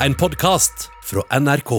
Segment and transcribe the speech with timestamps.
[0.00, 1.70] en podkast fra NRK.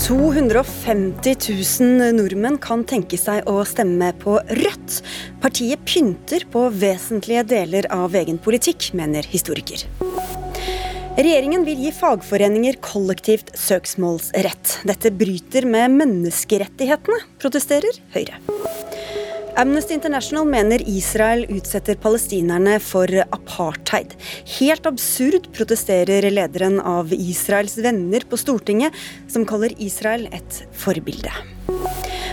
[0.00, 1.36] To 250
[1.80, 5.00] 000 nordmenn kan tenke seg å stemme på Rødt.
[5.42, 9.86] Partiet pynter på vesentlige deler av egen politikk, mener historiker.
[11.20, 14.80] Regjeringen vil gi fagforeninger kollektivt søksmålsrett.
[14.88, 18.40] Dette bryter med menneskerettighetene, protesterer Høyre.
[19.56, 24.14] Amnesty International mener Israel utsetter palestinerne for apartheid.
[24.58, 28.94] Helt absurd, protesterer lederen av Israels venner på Stortinget,
[29.28, 31.32] som kaller Israel et forbilde.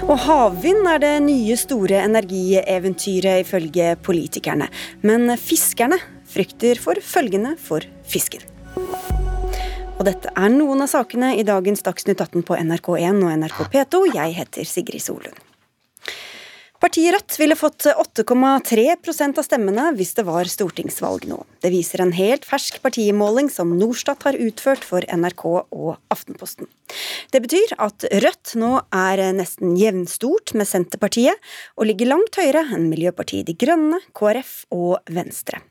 [0.08, 4.70] Og havvind er det nye store energieventyret, ifølge politikerne.
[5.02, 8.46] Men fiskerne frykter for følgende for fisken.
[9.98, 14.06] Og dette er noen av sakene i dagens Dagsnytt 18 på NRK1 og NRK P2.
[14.14, 15.47] Jeg heter Sigrid Solund.
[16.78, 21.40] Partiet Rødt ville fått 8,3% av stemmene hvis det var stortingsvalg nå.
[21.64, 26.70] Det viser en helt fersk partimåling som Norstat har utført for NRK og Aftenposten.
[27.34, 31.42] Det betyr at Rødt nå er nesten jevnstort med Senterpartiet,
[31.82, 35.64] og ligger langt høyere enn Miljøpartiet De Grønne, KrF og Venstre.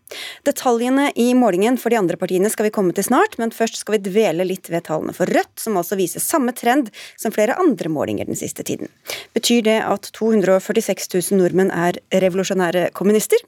[0.47, 3.97] Detaljene i målingen for de andre partiene skal vi komme til snart, men først skal
[3.97, 7.91] vi dvele litt ved tallene for Rødt, som altså viser samme trend som flere andre
[7.93, 8.93] målinger den siste tiden.
[9.35, 13.43] Betyr det at 246 000 nordmenn er revolusjonære kommunister?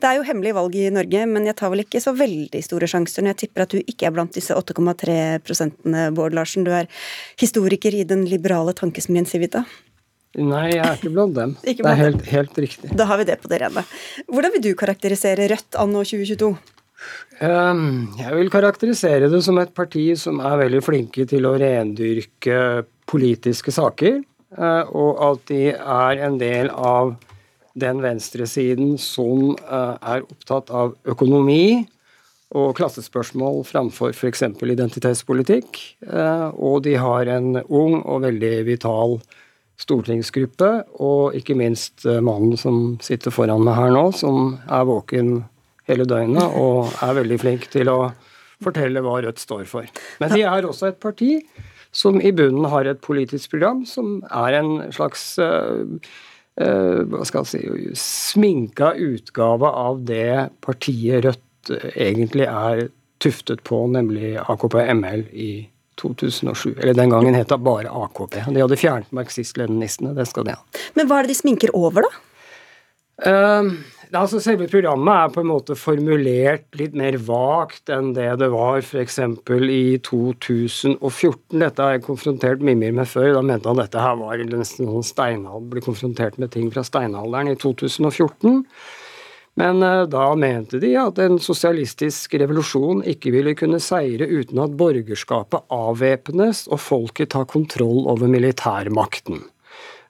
[0.00, 2.88] Det er jo hemmelig valg i Norge, men jeg tar vel ikke så veldig store
[2.88, 6.64] sjanser når jeg tipper at du ikke er blant disse 8,3 prosentene, Bård Larsen.
[6.64, 6.88] Du er
[7.40, 9.66] historiker i den liberale tankesmien Civita.
[10.36, 11.54] Nei, jeg er ikke blant dem.
[11.70, 12.90] ikke blant det er helt, helt, riktig.
[12.98, 13.84] Da har vi det på det rene.
[14.28, 16.50] Hvordan vil du karakterisere Rødt anno 2022?
[17.38, 22.82] Um, jeg vil karakterisere det som et parti som er veldig flinke til å rendyrke
[23.08, 24.18] politiske saker,
[24.58, 27.14] uh, og at de er en del av
[27.78, 31.86] den venstresiden som uh, er opptatt av økonomi
[32.58, 34.42] og klassespørsmål framfor f.eks.
[34.58, 35.78] identitetspolitikk.
[36.02, 39.20] Uh, og de har en ung og veldig vital
[39.78, 45.38] stortingsgruppe, og ikke minst uh, mannen som sitter foran meg her nå, som er våken
[45.88, 47.98] hele døgnet og er veldig flink til å
[48.64, 49.88] fortelle hva Rødt står for.
[50.20, 51.38] Men de er også et parti
[51.94, 55.86] som i bunnen har et politisk program som er en slags uh,
[56.60, 62.88] uh, hva skal jeg si, sminka utgave av det partiet Rødt eh, egentlig er
[63.22, 65.50] tuftet på, nemlig AKP-ML i
[66.00, 66.76] 2007.
[66.78, 68.40] Eller den gangen het det bare AKP.
[68.48, 70.14] De hadde fjernet marxist-leninistene.
[70.16, 70.82] Det skal de ha.
[70.98, 72.24] Men hva er det de sminker over, da?
[73.18, 73.72] Uh,
[74.14, 78.78] altså Selve programmet er på en måte formulert litt mer vagt enn det det var
[78.78, 79.18] f.eks.
[79.74, 81.58] i 2014.
[81.58, 83.32] Dette har jeg konfrontert Mimir med før.
[83.34, 87.50] Da mente han dette her var nesten sånn steinalder, ble konfrontert med ting fra steinalderen
[87.50, 88.62] i 2014.
[89.58, 94.76] Men uh, da mente de at en sosialistisk revolusjon ikke ville kunne seire uten at
[94.78, 99.42] borgerskapet avvæpnes og folket tar kontroll over militærmakten.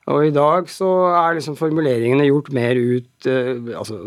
[0.09, 3.99] Og i dag så er liksom formuleringene gjort mer ut uh, altså,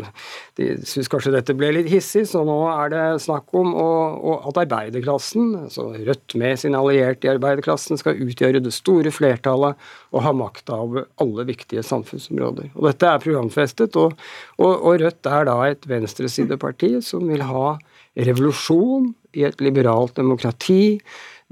[0.58, 4.34] De syns kanskje dette ble litt hissig, så nå er det snakk om å, å,
[4.50, 9.78] at arbeiderklassen, altså Rødt med sine allierte i arbeiderklassen, skal utgjøre det store flertallet
[10.12, 12.72] og ha makta over alle viktige samfunnsområder.
[12.74, 14.18] Og Dette er programfestet, og,
[14.58, 17.76] og, og Rødt er da et venstresideparti som vil ha
[18.18, 20.98] revolusjon i et liberalt demokrati.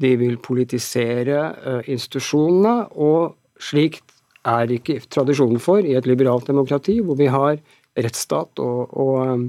[0.01, 7.01] De vil politisere uh, institusjonene, og slikt er ikke tradisjonen for i et liberalt demokrati,
[7.05, 7.59] hvor vi har
[8.01, 9.49] rettsstat og, og,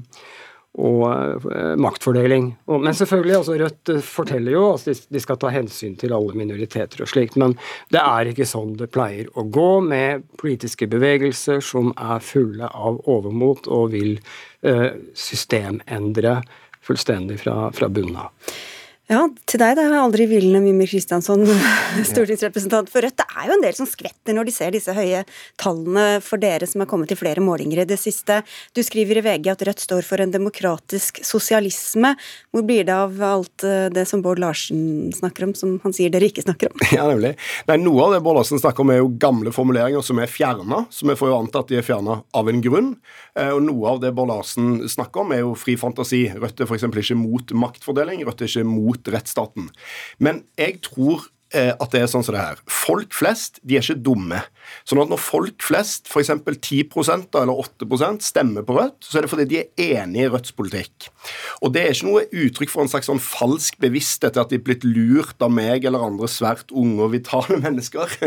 [0.82, 1.04] og
[1.46, 2.50] uh, maktfordeling.
[2.68, 7.04] Og, men selvfølgelig, altså Rødt forteller jo at de, skal ta hensyn til alle minoriteter
[7.06, 7.56] og slikt, men
[7.94, 13.00] det er ikke sånn det pleier å gå med politiske bevegelser som er fulle av
[13.12, 14.18] overmot og vil
[14.66, 16.40] eh, systemendre
[16.82, 18.52] fullstendig fra, fra bunnen av.
[19.12, 21.42] Ja, til deg er aldri hvilende Mimir Kristiansson,
[22.08, 23.18] stortingsrepresentant for Rødt.
[23.20, 25.26] Det er jo en del som skvetter når de ser disse høye
[25.60, 28.40] tallene for dere som har kommet til flere målinger i det siste.
[28.72, 32.14] Du skriver i VG at Rødt står for en demokratisk sosialisme.
[32.56, 36.14] Hvor blir det av alt eh, det som Bård Larsen snakker om, som han sier
[36.14, 36.80] dere ikke snakker om?
[36.96, 37.34] Ja, nemlig.
[37.68, 40.86] Nei, Noe av det Bård Larsen snakker om er jo gamle formuleringer som er fjerna,
[40.94, 42.94] så vi får jo anta at de er fjerna av en grunn.
[43.36, 46.24] Eh, og noe av det Bård Larsen snakker om er jo fri fantasi.
[46.32, 46.88] Rødt er f.eks.
[47.04, 49.70] ikke mot maktfordeling, Rødt er ikke mot rettsstaten.
[50.20, 52.62] Men jeg tror eh, at det er sånn som det her.
[52.72, 54.42] Folk flest de er ikke dumme.
[54.88, 56.32] Sånn at når folk flest, f.eks.
[56.32, 60.30] 10 da, eller 8% stemmer på Rødt, så er det fordi de er enig i
[60.32, 61.10] Rødts politikk.
[61.62, 64.60] Og det er ikke noe uttrykk for en slags sånn falsk bevissthet til at de
[64.60, 68.18] er blitt lurt av meg eller andre svært unge og vitale mennesker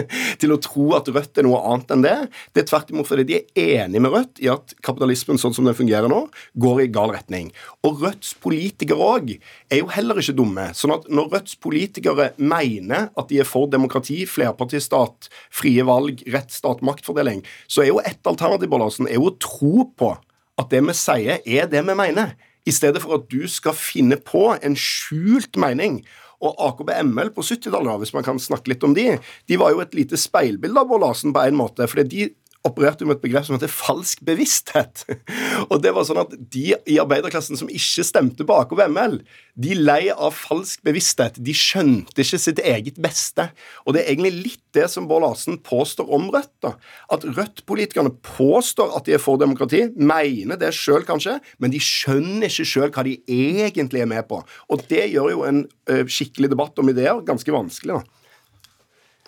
[0.42, 2.16] til å tro at Rødt er noe annet enn det.
[2.54, 5.68] Det er tvert imot fordi de er enig med Rødt i at kapitalismen sånn som
[5.68, 6.24] den fungerer nå,
[6.60, 7.50] går i gal retning.
[7.86, 10.70] Og Rødts politikere òg er jo heller ikke dumme.
[10.76, 16.82] sånn at når Rødts politikere mener at de er for demokrati, flerpartistat, frie valg, rettsstat,
[16.84, 20.14] maktfordeling, så er jo ett alternativ Bollarsen, er jo å tro på
[20.60, 22.34] at det vi sier, er det vi mener.
[22.64, 26.02] I stedet for at du skal finne på en skjult mening.
[26.44, 29.14] Og AKB-ML på 70-tallet, hvis man kan snakke litt om de,
[29.48, 31.88] de var jo et lite speilbilde av Bård Larsen på en måte.
[31.88, 32.26] fordi de
[32.64, 35.04] opererte jo med et begrep som heter falsk bevissthet.
[35.70, 39.18] Og det var sånn at De i arbeiderklassen som ikke stemte på AKP-ML,
[39.60, 41.36] de lei av falsk bevissthet.
[41.44, 43.50] De skjønte ikke sitt eget beste.
[43.84, 46.52] Og det er egentlig litt det som Bård Larsen påstår om Rødt.
[46.64, 46.74] da.
[47.14, 52.48] At Rødt-politikerne påstår at de er for demokrati, mener det sjøl kanskje, men de skjønner
[52.48, 54.40] ikke sjøl hva de egentlig er med på.
[54.72, 58.00] Og det gjør jo en skikkelig debatt om ideer ganske vanskelig.
[58.00, 58.24] da.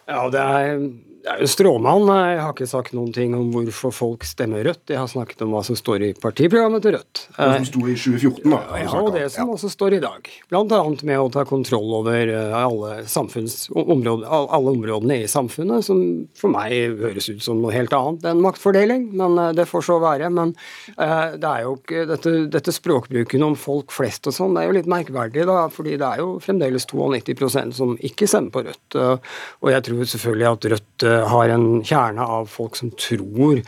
[0.07, 0.83] Ja, det er,
[1.27, 2.07] det er jo stråmann.
[2.07, 4.93] Jeg har ikke sagt noen ting om hvorfor folk stemmer Rødt.
[4.93, 7.23] Jeg har snakket om hva som står i partiprogrammet til Rødt.
[7.35, 8.61] Det som sto i 2014, da.
[8.79, 10.31] Ja, og det som også står i dag.
[10.53, 16.05] Blant annet med å ta kontroll over eh, alle, områder, alle områdene i samfunnet, som
[16.39, 19.99] for meg høres ut som noe helt annet enn maktfordeling, men eh, det får så
[20.07, 20.31] være.
[20.31, 20.55] Men
[20.95, 24.71] eh, det er jo ikke dette, dette språkbruken om folk flest og sånn, det er
[24.71, 29.01] jo litt merkverdig, da, fordi det er jo fremdeles 92% som ikke stemmer på Rødt.
[29.67, 33.63] Og jeg tror selvfølgelig at Rødt har en kjerne av folk som tror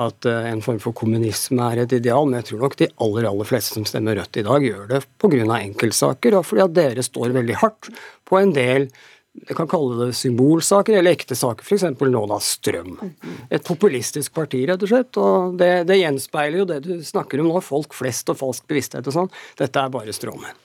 [0.00, 3.28] at eh, en form for kommunisme er et ideal, men jeg tror nok de aller
[3.28, 5.42] aller fleste som stemmer Rødt i dag, gjør det pga.
[5.58, 7.90] enkeltsaker, og fordi at dere står veldig hardt
[8.28, 8.88] på en del
[9.32, 11.86] jeg kan kalle det symbolsaker eller ekte saker, f.eks.
[11.96, 12.98] nå da strøm.
[13.48, 15.16] Et populistisk parti, rett og slett.
[15.16, 19.08] Og det, det gjenspeiler jo det du snakker om nå, folk flest og falsk bevissthet
[19.08, 19.32] og sånn.
[19.56, 20.60] Dette er bare stråmenn.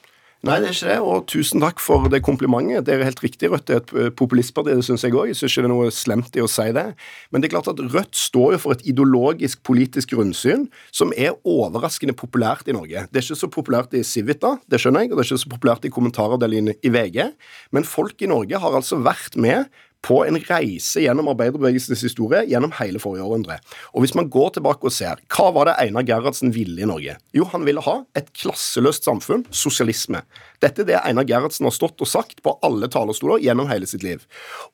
[0.45, 2.85] Nei, det er ikke det, og tusen takk for det komplimentet.
[2.85, 5.31] Det er helt riktig, Rødt er et eh, populistparti, det syns jeg òg.
[5.31, 6.83] Jeg syns ikke det er noe slemt i å si det.
[7.33, 11.33] Men det er klart at Rødt står jo for et ideologisk politisk grunnsyn som er
[11.41, 13.07] overraskende populært i Norge.
[13.09, 15.53] Det er ikke så populært i Civita, det skjønner jeg, og det er ikke så
[15.55, 17.19] populært i kommentaravdelingen i VG,
[17.73, 19.65] men folk i Norge har altså vært med
[20.05, 23.57] på en reise gjennom arbeiderbevegelsens historie gjennom hele forrige århundre.
[23.93, 27.17] Og hvis man går tilbake og ser, hva var det Einar Gerhardsen ville i Norge?
[27.35, 30.23] Jo, han ville ha et klasseløst samfunn, sosialisme.
[30.63, 34.05] Dette er det Einar Gerhardsen har stått og sagt på alle talerstoler gjennom hele sitt
[34.05, 34.23] liv.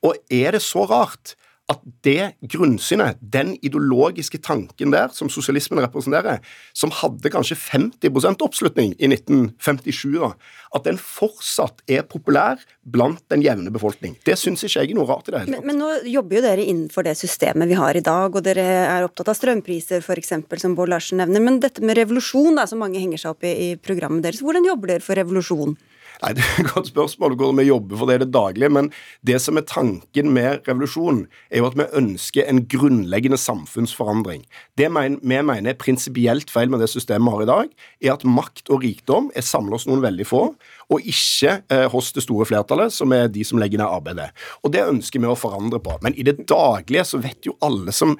[0.04, 1.34] Og er det så rart
[1.72, 6.42] at det grunnsynet, den ideologiske tanken der, som sosialismen representerer,
[6.76, 10.34] som hadde kanskje 50% oppslutning i 1957, da,
[10.76, 14.18] at den fortsatt er populær blant den jevne befolkning.
[14.26, 15.70] Det syns ikke jeg er noe rart i det hele Men, tatt.
[15.70, 19.08] men nå jobber jo dere innenfor det systemet vi har i dag, og dere er
[19.08, 21.40] opptatt av strømpriser f.eks., som Bård Larsen nevner.
[21.48, 24.68] Men dette med revolusjon, da, som mange henger seg opp i, i programmet deres, hvordan
[24.68, 25.78] jobber dere for revolusjon?
[26.24, 28.70] Nei, Det er et godt spørsmål hvordan vi jobber for det i det daglige.
[28.72, 28.86] Men
[29.26, 34.46] det som er tanken med revolusjon, er jo at vi ønsker en grunnleggende samfunnsforandring.
[34.78, 38.24] Det vi mener er prinsipielt feil med det systemet vi har i dag, er at
[38.24, 40.46] makt og rikdom er samla hos noen veldig få,
[40.88, 44.30] og ikke eh, hos det store flertallet, som er de som legger ned arbeidet.
[44.64, 45.98] Og det ønsker vi å forandre på.
[46.04, 48.16] Men i det daglige så vet jo alle som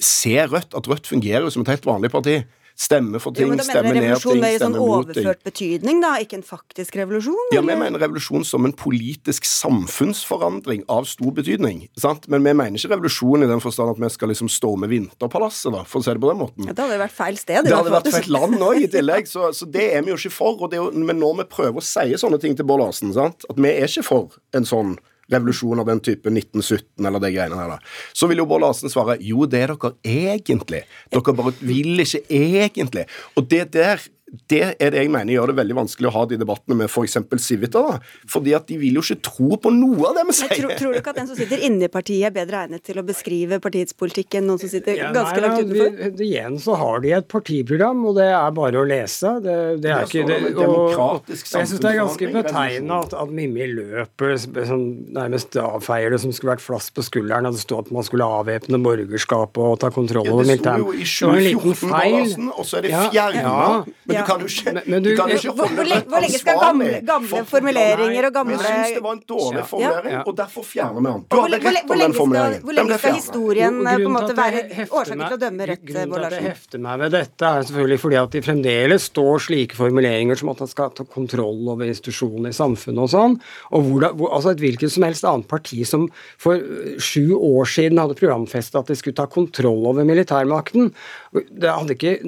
[0.00, 2.40] ser Rødt, at Rødt fungerer som et helt vanlig parti.
[2.80, 4.80] Stemme for Jo, ting, men da mener stemme ned revolusjon ting, mer i sånn stemme
[4.80, 7.40] mot en overført betydning, da, ikke en faktisk revolusjon?
[7.52, 7.80] Ja, Vi eller?
[7.82, 11.82] mener revolusjon som en politisk samfunnsforandring av stor betydning.
[12.00, 12.24] Sant?
[12.32, 15.84] Men vi mener ikke revolusjon i den forstand at vi skal liksom storme Vinterpalasset, da,
[15.84, 16.70] for å si det på den måten.
[16.70, 17.68] Ja, Det hadde vært feil sted.
[17.68, 20.32] Det hadde vært feil land òg, i tillegg, så, så det er vi jo ikke
[20.38, 20.56] for.
[20.64, 23.12] Og det er jo, men når vi prøver å si sånne ting til Bård Larsen,
[23.12, 23.44] sant?
[23.50, 24.96] at vi er ikke for en sånn
[25.30, 27.78] revolusjon av den type 1917 eller de greiene her, da.
[28.16, 30.84] Så vil jo Bård Larsen svare jo, det er dere egentlig.
[31.12, 33.06] Dere bare vil ikke egentlig.
[33.36, 34.02] Og det der
[34.48, 37.16] det er det jeg mener gjør det veldig vanskelig å ha de debattene med f.eks.
[37.42, 37.80] Civita.
[37.82, 37.98] da.
[38.30, 40.54] Fordi at de vil jo ikke tro på noe av det vi Men sier.
[40.60, 43.00] tror, tror du ikke at den som sitter inne i partiet er bedre egnet til
[43.00, 46.16] å beskrive partiets politikk enn noen som sitter Ja, ganske nei, langt utenfor?
[46.18, 49.32] vi- Igjen så har de et partiprogram, og det er bare å lese.
[49.42, 53.14] Det, det er ikke det, det og, og jeg syns det er ganske betegnende at,
[53.14, 54.84] at Mimmi løper sånn,
[55.16, 57.48] nærmest avfeier det som skulle vært flass på skulderen.
[57.50, 60.76] At det stod at man skulle avvæpne borgerskapet og ta kontroll Ja, over det sto
[60.78, 62.50] jo i Det var en liten 2014, feil.
[62.54, 63.42] Og så er det Ja, fjerna.
[63.42, 63.84] ja.
[64.06, 66.20] Men du kan jo ikke, Men- men du du- kan jo ikke holde hvor hvor
[66.24, 70.36] lenge skal gamle- gamle formuleringer og gamle- Vi syns det var en dårlig formulering, og
[70.36, 71.24] derfor fjerner vi den.
[71.30, 72.62] Du hadde rett om den formuleringen.
[72.64, 75.84] hvor lenge skal historien eh, på en måte være jeg årsaken til å dømme Rødt,
[75.90, 76.50] Grunnen Bård til at jeg Larsen?
[76.50, 80.58] hefter meg ved dette, er selvfølgelig fordi at det fremdeles står slike formuleringer som at
[80.60, 83.40] man skal ta kontroll over institusjonene i samfunnet og sånn.
[83.72, 86.08] Og hvor det, hvor, altså et hvilket som helst annet parti som
[86.38, 90.92] for øh, sju år siden hadde programfestet at de skulle ta kontroll over militærmakten,
[91.32, 92.20] det hadde ikke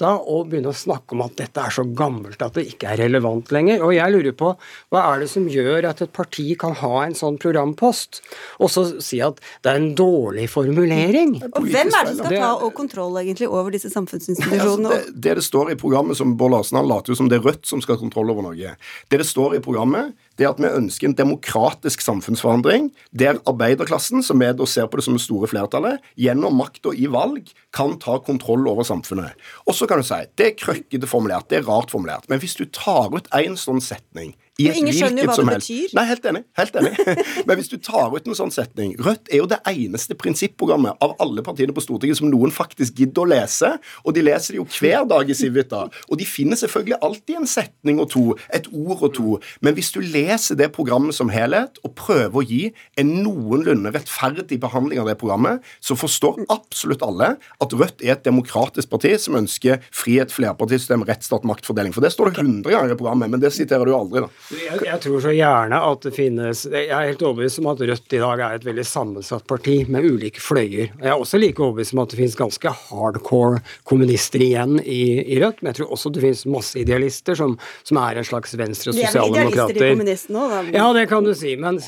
[0.00, 3.00] nytta å begynne å snakke om at dette er så gammelt at det ikke er
[3.04, 3.82] relevant lenger.
[3.84, 4.52] Og jeg lurer på
[4.90, 8.22] hva er det som gjør at et parti kan ha en sånn programpost,
[8.58, 11.36] og så si at det er en dårlig formulering?
[11.52, 15.34] Og hvem er det som skal ta og kontroll egentlig over disse Altså, det, det
[15.36, 17.82] det står i programmet som Bård Larsen han later jo som det er Rødt som
[17.82, 18.74] skal ha kontroll over Norge.
[19.10, 24.24] Det det står i programmet, det er at vi ønsker en demokratisk samfunnsforandring der arbeiderklassen,
[24.24, 27.98] som vi da ser på det som det store flertallet, gjennom makta i valg kan
[28.00, 29.36] ta kontroll over samfunnet.
[29.68, 32.56] Og så kan du si det er krøkkete formulert, det er rart formulert, men hvis
[32.56, 35.94] du tar ut én sånn setning i et ingen skjønner jo hva det helst- betyr.
[35.98, 36.42] Nei, helt enig.
[36.60, 36.92] helt enig.
[37.48, 41.14] Men hvis du tar ut en sånn setning Rødt er jo det eneste prinsipprogrammet av
[41.22, 43.72] alle partiene på Stortinget som noen faktisk gidder å lese.
[44.04, 45.86] Og de leser det jo hver dag i Civita.
[46.10, 48.24] Og de finner selvfølgelig alltid en setning og to,
[48.54, 49.36] et ord og to.
[49.64, 52.62] Men hvis du leser det programmet som helhet, og prøver å gi
[53.00, 58.24] en noenlunde rettferdig behandling av det programmet, så forstår absolutt alle at Rødt er et
[58.26, 61.94] demokratisk parti som ønsker frihet, flerpartisystem, rettsstat, maktfordeling.
[61.96, 64.30] For det står det 100 ganger i programmet, men det siterer du aldri, da.
[64.50, 68.14] Jeg, jeg tror så gjerne at det finnes Jeg er helt overbevist om at Rødt
[68.16, 70.88] i dag er et veldig sammensatt parti med ulike fløyer.
[70.90, 75.38] Jeg er også like overbevist om at det finnes ganske hardcore kommunister igjen i, i
[75.42, 77.54] Rødt, men jeg tror også det finnes masse idealister som,
[77.86, 79.94] som er en slags venstre- og De er vel idealister i sosialdemokrater.
[79.94, 80.72] kommunistene òg?
[80.74, 81.78] Ja, det kan du si, men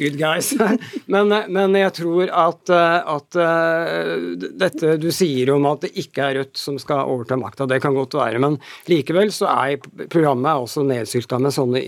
[0.00, 0.52] good guys.
[1.10, 6.36] Men, men jeg tror at, at uh, dette du sier om at det ikke er
[6.40, 8.56] Rødt som skal overta makta, det kan godt være, men
[8.90, 9.80] likevel så er
[10.12, 11.82] programmet også nedsylta med sånne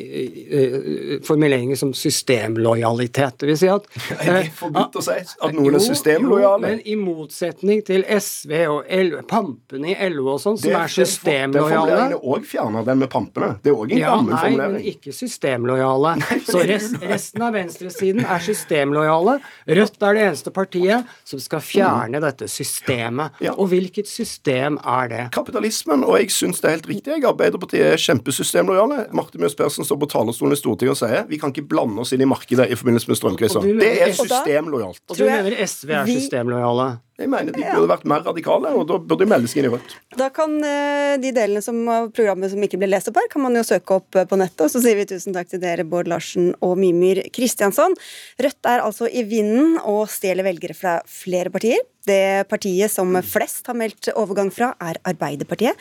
[1.27, 3.39] formuleringer som systemlojalitet.
[3.39, 3.87] Det vil si at
[4.21, 5.17] Er det eh, forbudt å si?
[5.43, 6.43] At noen er systemlojale?
[6.43, 10.77] Jo, men i motsetning til SV og L pampene i LO og sånn, som Det-
[10.77, 13.51] er Den formuleringen systemlojale er òg fjerna, den med pampene.
[13.63, 16.15] Det er òg en ja, gammel nei, men ikke systemlojale.
[16.53, 19.39] Så rest, resten av venstresiden er systemlojale.
[19.69, 23.39] Rødt er det eneste partiet som skal fjerne dette systemet.
[23.43, 23.55] Ja.
[23.57, 25.23] Og hvilket system er det?
[25.35, 27.15] Kapitalismen, og jeg syns det er helt riktig.
[27.17, 29.07] Jeg, Arbeiderpartiet er kjempesystemlojale.
[29.17, 32.13] Marte Mjøs Persen står på talerstolen i Stortinget og sier vi kan ikke blande oss
[32.17, 33.63] inn i markedet i forbindelse med strømkrisa.
[33.63, 35.03] Det er systemlojalt.
[35.11, 36.93] Og du mener SV er systemlojale?
[37.21, 39.73] Jeg mener de burde vært mer radikale, og da burde de melde seg inn i
[39.75, 39.93] Rødt.
[40.19, 43.45] Da kan eh, de delene som, av programmet som ikke ble lest opp her, kan
[43.45, 44.65] man jo søke opp eh, på nettet.
[44.65, 47.95] Og så sier vi tusen takk til dere, Bård Larsen og Mimir Kristiansson.
[48.43, 51.85] Rødt er altså i vinden og stjeler velgere fra flere partier.
[52.09, 55.79] Det partiet som flest har meldt overgang fra, er Arbeiderpartiet.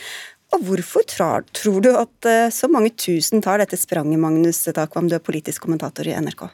[0.51, 5.15] Og hvorfor tror, du at eh, så mange tusen tar dette spranget, Magnus Takvam, du
[5.15, 6.50] er politisk kommentator i NRK?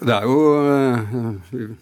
[0.00, 1.72] Det er jo eh,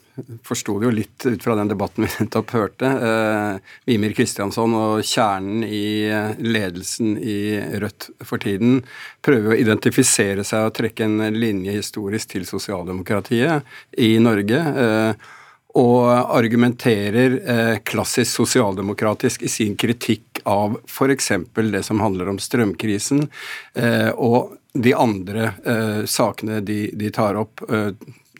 [0.47, 2.91] forsto det jo litt ut fra den debatten vi nettopp hørte.
[3.09, 7.39] Eh, Mimir Kristiansson og kjernen i eh, ledelsen i
[7.83, 8.81] Rødt for tiden
[9.25, 14.63] prøver å identifisere seg og trekke en linje historisk til sosialdemokratiet i Norge.
[14.85, 15.35] Eh,
[15.79, 21.33] og argumenterer eh, klassisk sosialdemokratisk i sin kritikk av f.eks.
[21.55, 23.27] det som handler om strømkrisen,
[23.75, 27.63] eh, og de andre eh, sakene de, de tar opp.
[27.69, 27.93] Eh,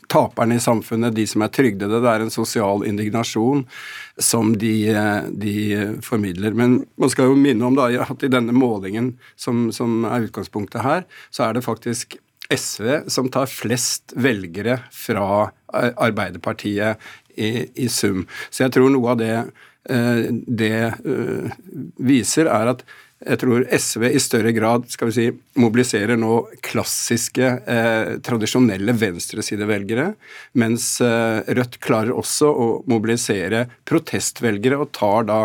[0.09, 1.99] taperne i samfunnet, de som er trygdede.
[2.01, 3.61] Det er en sosial indignasjon
[4.17, 4.89] som de,
[5.29, 5.57] de
[6.01, 6.55] formidler.
[6.57, 10.81] Men man skal jo minne om da, at i denne målingen som, som er utgangspunktet
[10.81, 12.17] her, så er det faktisk
[12.49, 16.97] SV som tar flest velgere fra Arbeiderpartiet
[17.37, 18.25] i, i sum.
[18.49, 19.33] Så jeg tror noe av det
[19.87, 20.73] det
[21.05, 21.53] eh,
[22.03, 22.83] viser, er at
[23.19, 25.25] jeg tror SV i større grad skal vi si,
[25.59, 30.13] mobiliserer nå klassiske, eh, tradisjonelle venstresidevelgere,
[30.61, 35.41] mens eh, Rødt klarer også å mobilisere protestvelgere, og tar da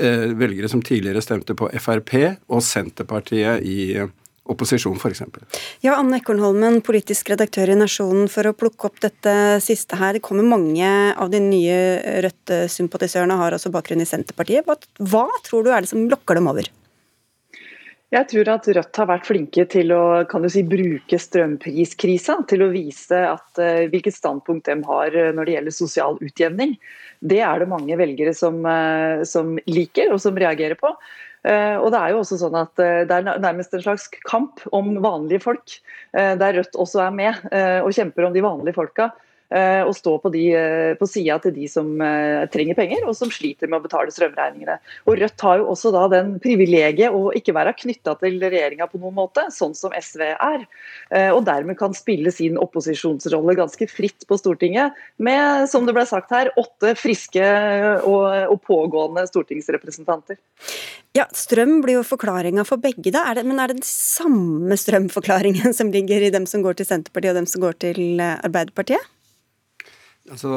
[0.00, 2.14] eh, velgere som tidligere stemte på Frp
[2.48, 4.08] og Senterpartiet i eh,
[4.52, 5.22] opposisjon, f.eks.
[5.84, 10.16] Ja, Anne Ekornholmen, politisk redaktør i Nasjonen, for å plukke opp dette siste her.
[10.16, 11.78] Det kommer mange av de nye
[12.26, 14.66] Rødt-sympatisørene har også bakgrunn i Senterpartiet.
[14.66, 16.70] Hva, hva tror du er det som lokker dem over?
[18.10, 22.64] Jeg tror at Rødt har vært flinke til å kan du si, bruke strømpriskrisa til
[22.66, 26.74] å vise at, uh, hvilket standpunkt de har når det gjelder sosial utjevning.
[27.22, 30.90] Det er det mange velgere som, uh, som liker og som reagerer på.
[31.40, 34.92] Uh, og Det er jo også sånn at det er nærmest en slags kamp om
[35.00, 35.78] vanlige folk,
[36.12, 37.44] der Rødt også er med
[37.80, 39.08] og kjemper om de vanlige folka.
[39.50, 43.16] Eh, og stå på, de, eh, på sida til de som eh, trenger penger, og
[43.18, 44.76] som sliter med å betale strømregningene.
[45.10, 49.00] Og Rødt har jo også da den privilegiet å ikke være knytta til regjeringa på
[49.02, 50.64] noen måte, sånn som SV er.
[51.34, 56.30] Og dermed kan spille sin opposisjonsrolle ganske fritt på Stortinget, med, som det ble sagt
[56.34, 57.42] her, åtte friske
[58.06, 60.38] og, og pågående stortingsrepresentanter.
[61.16, 63.26] Ja, Strøm blir jo forklaringa for begge, da.
[63.30, 66.92] Er det, men er det den samme strømforklaringen som ligger i dem som går til
[66.92, 69.16] Senterpartiet og dem som går til Arbeiderpartiet?
[70.28, 70.50] Altså,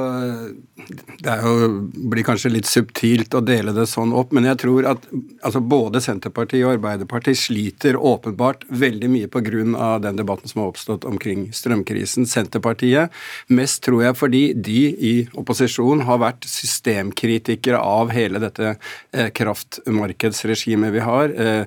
[1.24, 1.68] det jo,
[2.12, 5.06] blir kanskje litt subtilt å dele det sånn opp, men jeg tror at
[5.42, 9.98] altså, både Senterpartiet og Arbeiderpartiet sliter åpenbart veldig mye pga.
[10.04, 12.28] den debatten som har oppstått omkring strømkrisen.
[12.30, 13.10] Senterpartiet
[13.48, 20.94] mest tror jeg fordi de i opposisjon har vært systemkritikere av hele dette eh, kraftmarkedsregimet
[20.94, 21.34] vi har.
[21.34, 21.66] Eh,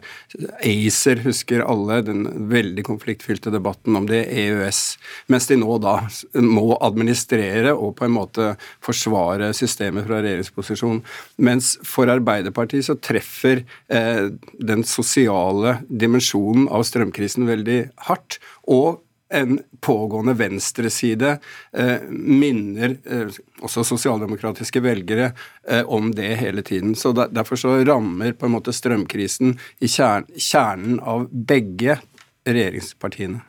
[0.60, 4.84] ACER husker alle, den veldig konfliktfylte debatten om det, EØS.
[5.32, 5.98] Mens de nå da
[6.44, 8.52] må administrere og på en måte
[8.84, 11.02] forsvare systemet fra regjeringsposisjon.
[11.46, 14.28] Mens for Arbeiderpartiet så treffer eh,
[14.58, 18.40] den sosiale dimensjonen av strømkrisen veldig hardt.
[18.66, 21.38] og en pågående venstreside
[21.72, 25.32] eh, minner eh, også sosialdemokratiske velgere
[25.68, 26.94] eh, om det hele tiden.
[26.94, 31.98] Så der, Derfor så rammer på en måte strømkrisen i kjern, kjernen av begge
[32.46, 33.42] regjeringspartiene.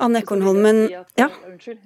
[0.00, 0.82] Anne Ekornholmen
[1.18, 1.28] ja.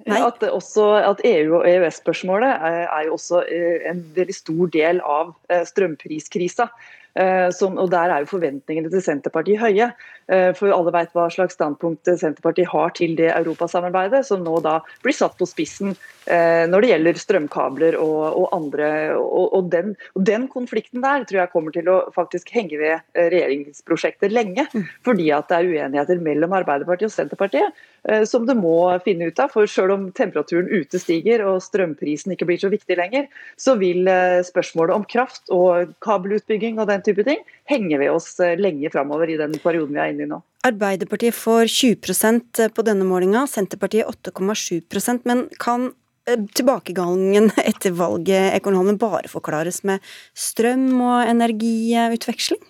[0.07, 5.01] At, også, at EU- og EØS-spørsmålet er, er, jo også eh, en veldig stor del
[5.03, 6.69] av eh, strømpriskrisa.
[7.15, 9.91] Eh, som, og Der er jo forventningene til Senterpartiet høye.
[10.27, 14.79] Eh, for alle vet hva slags standpunkt Senterpartiet har til det europasamarbeidet, som nå da
[15.03, 15.93] blir satt på spissen
[16.25, 18.89] eh, når det gjelder strømkabler og, og andre.
[19.19, 23.03] Og, og, den, og, den, konflikten der tror jeg kommer til å faktisk henge ved
[23.17, 24.65] regjeringsprosjektet lenge.
[24.73, 24.87] Mm.
[25.05, 27.83] Fordi at det er uenigheter mellom Arbeiderpartiet og Senterpartiet
[28.29, 29.49] som det må finne ut av.
[29.49, 33.25] For selv om temperaturen ute stiger og strømprisen ikke blir så viktig lenger,
[33.57, 34.05] så vil
[34.45, 39.29] spørsmålet om kraft og kabelutbygging og den type ting henge ved oss eh, lenge framover
[39.29, 40.41] i den perioden vi er inne i nå.
[40.65, 45.91] Arbeiderpartiet får 20% på denne målinga, Senterpartiet 8,7% men kan
[46.29, 50.03] eh, tilbakegangen etter valget Ekornholmen bare forklares med
[50.33, 52.63] strøm og energiutveksling?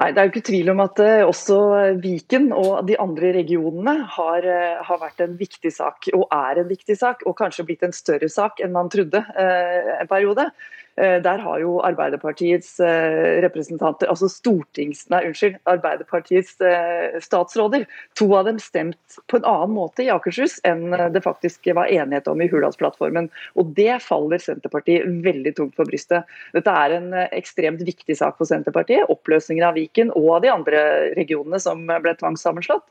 [0.00, 1.60] Nei, Det er jo ikke tvil om at eh, også
[2.02, 4.50] Viken og de andre regionene har,
[4.86, 8.30] har, vært en viktig sak, og er en viktig sak, og kanskje blitt en større
[8.32, 10.50] sak enn man trodde eh, en periode.
[11.00, 17.86] Eh, der har jo Arbeiderpartiets eh, representanter, altså stortings, nei, unnskyld, Arbeiderpartiets eh, statsråder,
[18.18, 22.28] to av dem stemt på en annen måte i Akershus enn det faktisk var enighet
[22.28, 23.30] om i Hurdalsplattformen.
[23.56, 26.28] Og Det faller Senterpartiet veldig tungt for brystet.
[26.52, 29.08] Dette er en ekstremt viktig sak for Senterpartiet.
[29.08, 30.84] Oppløsningen av Viken og av de andre
[31.16, 32.84] regionene som ble tvangssammenslått.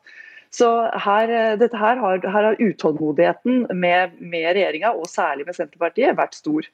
[0.55, 0.65] Så
[1.05, 1.29] her,
[1.61, 6.65] dette her har, her har utålmodigheten med, med regjeringa, og særlig med Senterpartiet, vært stor.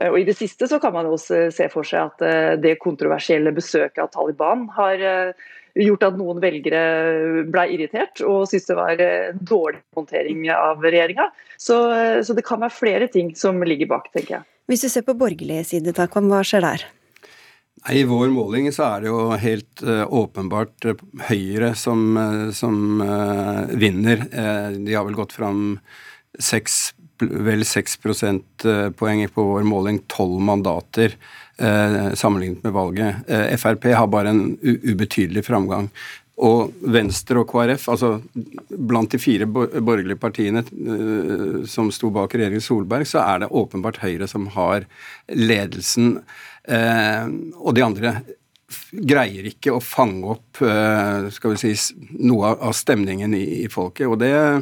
[0.00, 2.78] Eh, og I det siste så kan man også se for seg at eh, det
[2.82, 8.76] kontroversielle besøket av Taliban har eh, gjort at noen velgere ble irritert og syntes det
[8.78, 9.02] var
[9.46, 11.28] dårlig håndtering av regjeringa.
[11.54, 11.76] Så,
[12.26, 14.48] så, det kan være flere ting som ligger bak, tenker jeg.
[14.66, 16.86] Hvis du ser på borgerlig side, Takvam, hva skjer der?
[17.94, 19.84] I vår måling så er det jo helt
[20.18, 20.88] åpenbart
[21.28, 22.18] Høyre som,
[22.50, 22.98] som
[23.78, 24.26] vinner.
[24.74, 25.76] de har vel gått fram
[26.42, 26.88] seks
[27.22, 31.16] vel 6 prosentpoeng på vår måling, 12 mandater
[31.58, 33.28] eh, sammenlignet med valget.
[33.28, 35.90] Eh, Frp har bare en ubetydelig framgang.
[36.38, 38.12] Og Venstre og KrF, altså
[38.70, 43.98] blant de fire borgerlige partiene uh, som sto bak regjeringen Solberg, så er det åpenbart
[44.04, 44.86] Høyre som har
[45.34, 46.20] ledelsen.
[47.58, 48.12] Og de andre
[48.92, 50.62] greier ikke å fange opp
[51.34, 54.06] skal vi si, noe av stemningen i, i folket.
[54.06, 54.60] Og det Eh,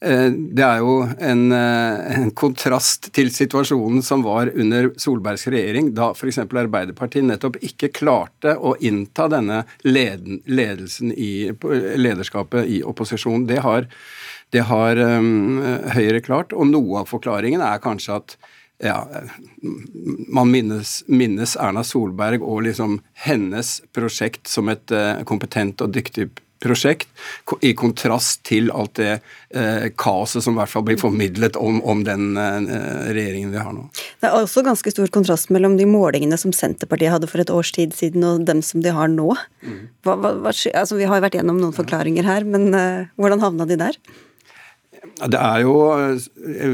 [0.00, 6.10] det er jo en, eh, en, kontrast til situasjonen som var under Solbergs regjering, da
[6.14, 6.40] f.eks.
[6.40, 11.50] Arbeiderpartiet nettopp ikke klarte å innta denne leden, ledelsen i
[12.00, 13.44] lederskapet i opposisjon.
[13.50, 13.90] Det har,
[14.56, 15.60] det har um,
[15.92, 18.38] Høyre klart, og noe av forklaringen er kanskje at
[18.80, 19.02] ja,
[20.32, 24.88] man minnes, minnes, Erna Solberg og liksom hennes prosjekt som et
[25.28, 26.30] kompetent og dyktig
[26.60, 27.08] prosjekt
[27.64, 32.04] i kontrast til alt det eh, kaoset som i hvert fall blir formidlet om, om
[32.06, 33.86] den eh, regjeringen vi har nå.
[34.20, 37.72] Det er også ganske stor kontrast mellom de målingene som Senterpartiet hadde for et års
[37.76, 39.32] tid siden, og dem som de har nå.
[39.64, 39.84] Mm.
[40.06, 43.68] Hva, hva, hva, altså, vi har vært gjennom noen forklaringer her, men eh, hvordan havna
[43.68, 44.00] de der?
[45.00, 45.74] Det er jo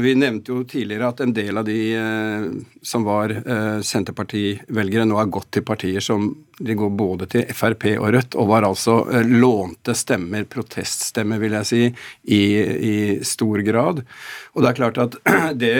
[0.03, 2.47] Vi nevnte jo tidligere at en del av de eh,
[2.83, 7.85] som var eh, Senterparti-velgere, nå har gått til partier som de går både til Frp
[7.99, 11.81] og Rødt, og var altså eh, lånte stemmer, proteststemmer, vil jeg si,
[12.23, 12.41] i,
[12.89, 12.95] i
[13.27, 14.01] stor grad.
[14.55, 15.17] Og det er klart at
[15.63, 15.73] det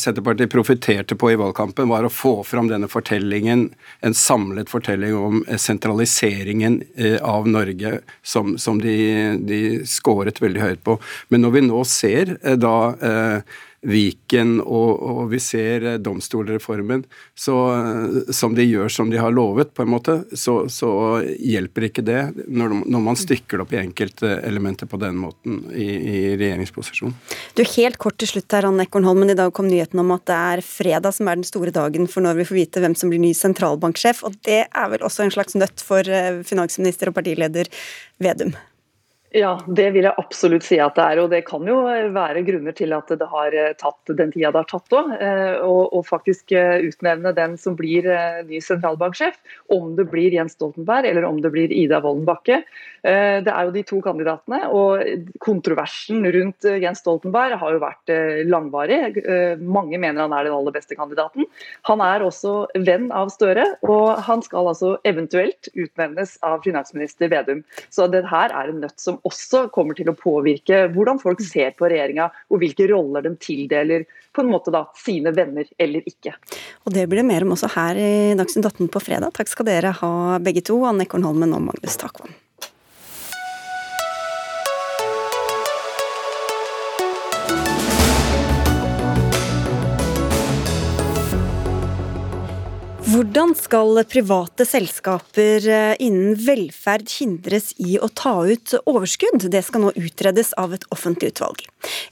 [0.00, 3.68] Senterpartiet profiterte på i valgkampen, var å få fram denne fortellingen,
[4.04, 6.80] en samlet fortelling om sentraliseringen
[7.26, 8.96] av Norge, som, som de,
[9.40, 11.00] de skåret veldig høyt på.
[11.32, 17.06] Men når vi nå ser eh, da eh, Viken og, og, vi ser eh, domstolreformen,
[17.32, 17.54] så,
[18.36, 20.90] som de gjør som de har lovet, på en måte, så, så
[21.24, 26.20] hjelper ikke det når, når, man stykker opp i enkeltelementer på den måten i, i
[26.34, 27.16] regjeringsposisjon.
[27.56, 29.32] Du, Helt kort til slutt her, Anne Ekornholmen.
[29.32, 32.26] I dag kom nyheten om at det er fredag som er den store dagen for
[32.26, 34.24] når vi får vite hvem som blir ny sentralbanksjef.
[34.28, 36.04] og Det er vel også en slags nøtt for
[36.44, 37.72] finansminister og partileder
[38.20, 38.52] Vedum?
[39.30, 41.20] Ja, det vil jeg absolutt si at det er.
[41.22, 44.64] Og det kan jo være grunner til at det har eh, tatt den tida det
[44.64, 45.12] har tatt òg.
[45.22, 48.08] Eh, og, faktisk eh, utnevne den som blir
[48.48, 49.38] ny sentralbanksjef.
[49.70, 52.62] Om det blir Jens Stoltenberg eller om det blir Ida Wolden Bakke.
[53.00, 54.64] Det er jo de to kandidatene.
[54.74, 58.12] Og kontroversen rundt Jens Stoltenberg har jo vært
[58.50, 58.98] langvarig.
[59.62, 61.46] Mange mener han er den aller beste kandidaten.
[61.88, 67.62] Han er også venn av Støre, og han skal altså eventuelt utnevnes av finansminister Vedum.
[67.94, 71.74] Så det her er en nøtt som også kommer til å påvirke hvordan folk ser
[71.78, 76.34] på regjeringa, og hvilke roller de tildeler på en måte da, sine venner eller ikke.
[76.86, 79.34] Og Det blir det mer om også her i Dagsnytt 18 på fredag.
[79.36, 82.32] Takk skal dere ha begge to, Anne Ekornholmen og Magnus Takvam.
[93.20, 99.44] Hvordan skal private selskaper eh, innen velferd hindres i å ta ut overskudd?
[99.52, 101.66] Det skal nå utredes av et offentlig utvalg.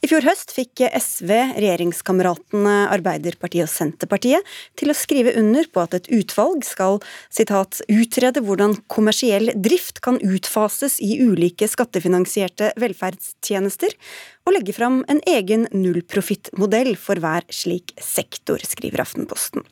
[0.05, 5.97] I fjor høst fikk SV regjeringskameratene Arbeiderpartiet og Senterpartiet til å skrive under på at
[5.97, 7.01] et utvalg skal
[7.33, 13.97] citat, utrede hvordan kommersiell drift kan utfases i ulike skattefinansierte velferdstjenester,
[14.45, 19.65] og legge fram en egen nullprofittmodell for hver slik sektor, skriver Aftenposten.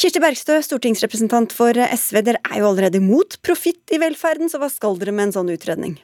[0.00, 2.22] Kirsti Bergstø, stortingsrepresentant for SV.
[2.24, 5.50] Dere er jo allerede imot profitt i velferden, så hva skal dere med en sånn
[5.52, 5.98] utredning?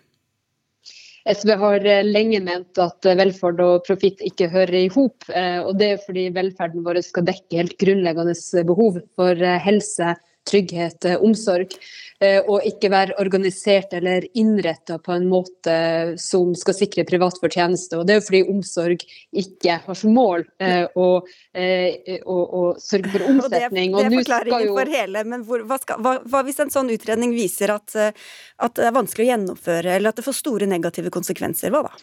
[1.33, 5.25] SV har eh, lenge ment at eh, velferd og profitt ikke hører i hop.
[5.33, 10.13] Eh, og det er fordi velferden vår skal dekke helt grunnleggende behov for helse,
[10.49, 11.77] trygghet, eh, omsorg.
[12.17, 15.75] Eh, og ikke være organisert eller innretta på en måte
[16.17, 17.99] som skal sikre privat fortjeneste.
[17.99, 19.05] Og det er jo fordi omsorg
[19.37, 23.93] ikke har som mål eh, å, å, å sørge for omsetning.
[23.93, 24.77] Og det, det er forklaringen jo...
[24.81, 28.79] for hele, men hvor, hva, skal, hva, hva, hvis en sånn utredning viser at, at
[28.81, 31.75] det er vanskelig å gjennomføre, eller at det får store negative konsekvenser?
[31.75, 31.99] Hva da?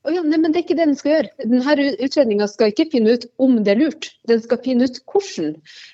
[0.00, 1.30] Oh ja, nei, men Det er ikke det den skal gjøre.
[1.44, 5.50] Denne Utredninga skal ikke finne ut om det er lurt, den skal finne ut hvordan.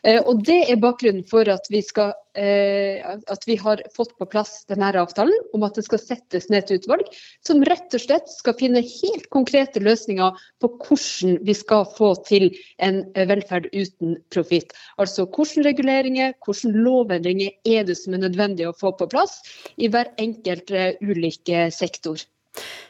[0.07, 4.29] Eh, og Det er bakgrunnen for at vi, skal, eh, at vi har fått på
[4.31, 7.11] plass denne avtalen om at det skal settes ned et utvalg
[7.43, 12.53] som rett og slett skal finne helt konkrete løsninger på hvordan vi skal få til
[12.79, 14.71] en velferd uten profitt.
[15.03, 19.41] Altså hvilke reguleringer, hvilke lovendringer er det som er nødvendig å få på plass
[19.75, 22.23] i hver enkelt uh, ulike sektor.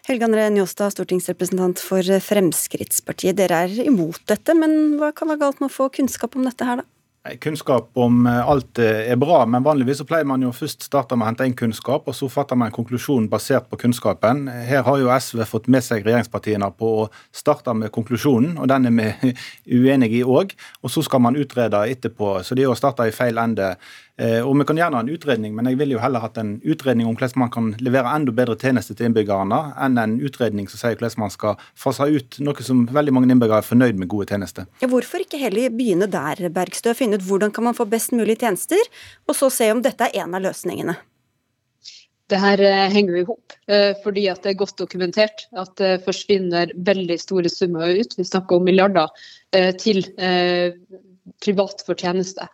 [0.07, 3.39] Helge André Njåstad, stortingsrepresentant for Fremskrittspartiet.
[3.39, 6.69] Dere er imot dette, men hva kan være galt med å få kunnskap om dette
[6.69, 6.91] her, da?
[7.41, 11.17] Kunnskap om eh, alt eh, er bra, men vanligvis så pleier man jo først starte
[11.17, 14.47] med å hente inn kunnskap, og så fatter man en konklusjon basert på kunnskapen.
[14.69, 18.91] Her har jo SV fått med seg regjeringspartiene på å starte med konklusjonen, og den
[18.91, 19.35] er vi
[19.81, 20.55] uenige i òg.
[20.83, 22.37] Og så skal man utrede etterpå.
[22.47, 23.75] Så det er å starte i feil ende.
[24.17, 26.55] Eh, og Vi kan gjerne ha en utredning, men jeg ville jo heller hatt en
[26.65, 30.81] utredning om hvordan man kan levere enda bedre tjenester til innbyggerne, enn en utredning som
[30.81, 34.31] sier hvordan man skal fase ut noe som veldig mange innbyggere er fornøyd med gode
[34.33, 34.71] tjenester.
[34.81, 38.39] Ja, hvorfor ikke heller begynne der, Bergstø, finne ut hvordan kan man få best mulig
[38.41, 38.81] tjenester,
[39.29, 40.97] og så se om dette er en av løsningene?
[42.33, 45.77] Det her eh, henger jo i hop, eh, fordi at det er godt dokumentert at
[45.79, 48.17] det forsvinner veldig store summer ut.
[48.17, 49.13] Vi snakker om milliarder
[49.79, 50.03] til
[51.43, 52.47] privat fortjeneste.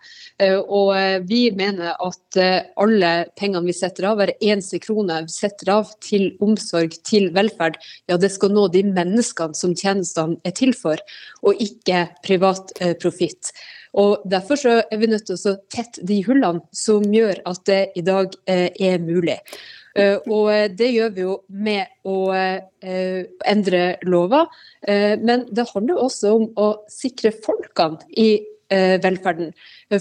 [0.42, 5.22] Eh, og eh, vi mener at eh, alle pengene vi setter av, hver eneste krone
[5.26, 7.78] vi setter av til omsorg, til velferd,
[8.10, 11.00] ja det skal nå de menneskene som tjenestene er til for,
[11.42, 13.52] og ikke privat profitt.
[13.98, 17.82] Og Derfor så er vi nødt til å tette de hullene som gjør at det
[17.98, 19.36] i dag er mulig.
[20.32, 24.48] Og det gjør vi jo med å endre lover,
[25.20, 28.30] men det handler også om å sikre folkene i
[29.02, 29.52] velferden.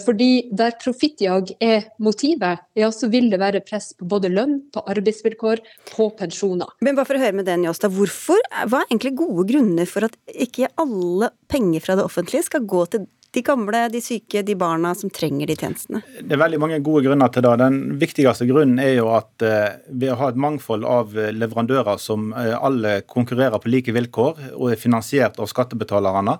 [0.05, 4.83] Fordi der profittjag er motivet, ja, så vil det være press på både lønn, på
[4.91, 6.71] arbeidsvilkår, på pensjoner.
[6.85, 8.39] Men bare for å høre med den, Jåstad, hvorfor,
[8.71, 12.85] Hva er egentlig gode grunner for at ikke alle penger fra det offentlige skal gå
[12.93, 16.01] til de gamle, de syke, de barna som trenger de tjenestene?
[16.19, 17.53] Det er veldig mange gode grunner til det.
[17.61, 22.01] Den viktigste grunnen er jo at eh, ved å ha et mangfold av eh, leverandører
[22.01, 26.39] som eh, alle konkurrerer på like vilkår og er finansiert av skattebetalerne,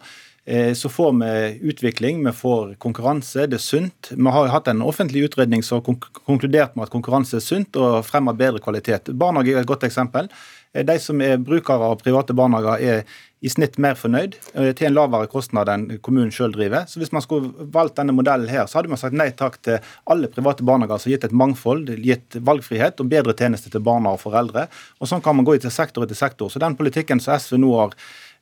[0.74, 4.08] så får vi utvikling, vi får konkurranse, det er sunt.
[4.10, 8.00] Vi har hatt en offentlig utredning som har konkludert med at konkurranse er sunt og
[8.08, 9.14] fremmer bedre kvalitet.
[9.22, 10.32] Barnehage er et godt eksempel.
[10.72, 13.04] De som er brukere av private barnehager, er
[13.42, 16.86] i snitt mer fornøyd, eh, til en lavere kostnad enn kommunen sjøl driver.
[16.88, 19.80] Så Hvis man skulle valgt denne modellen her, så hadde man sagt nei takk til
[20.06, 24.14] alle private barnehager som har gitt et mangfold, gitt valgfrihet og bedre tjenester til barna
[24.14, 24.68] og foreldre.
[25.02, 26.50] Og Sånn kan man gå til sektor etter sektor.
[26.50, 27.96] Så den politikken som SV nå har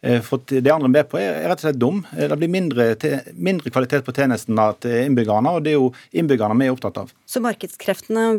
[0.03, 2.05] eh, fått de andre med på, er rett og slett dum.
[2.17, 2.95] Eh, det blir mindre,
[3.33, 7.13] mindre kvalitet på tjenestene til innbyggerne, og det er jo innbyggerne vi er opptatt av.
[7.25, 8.33] Så markedskreftene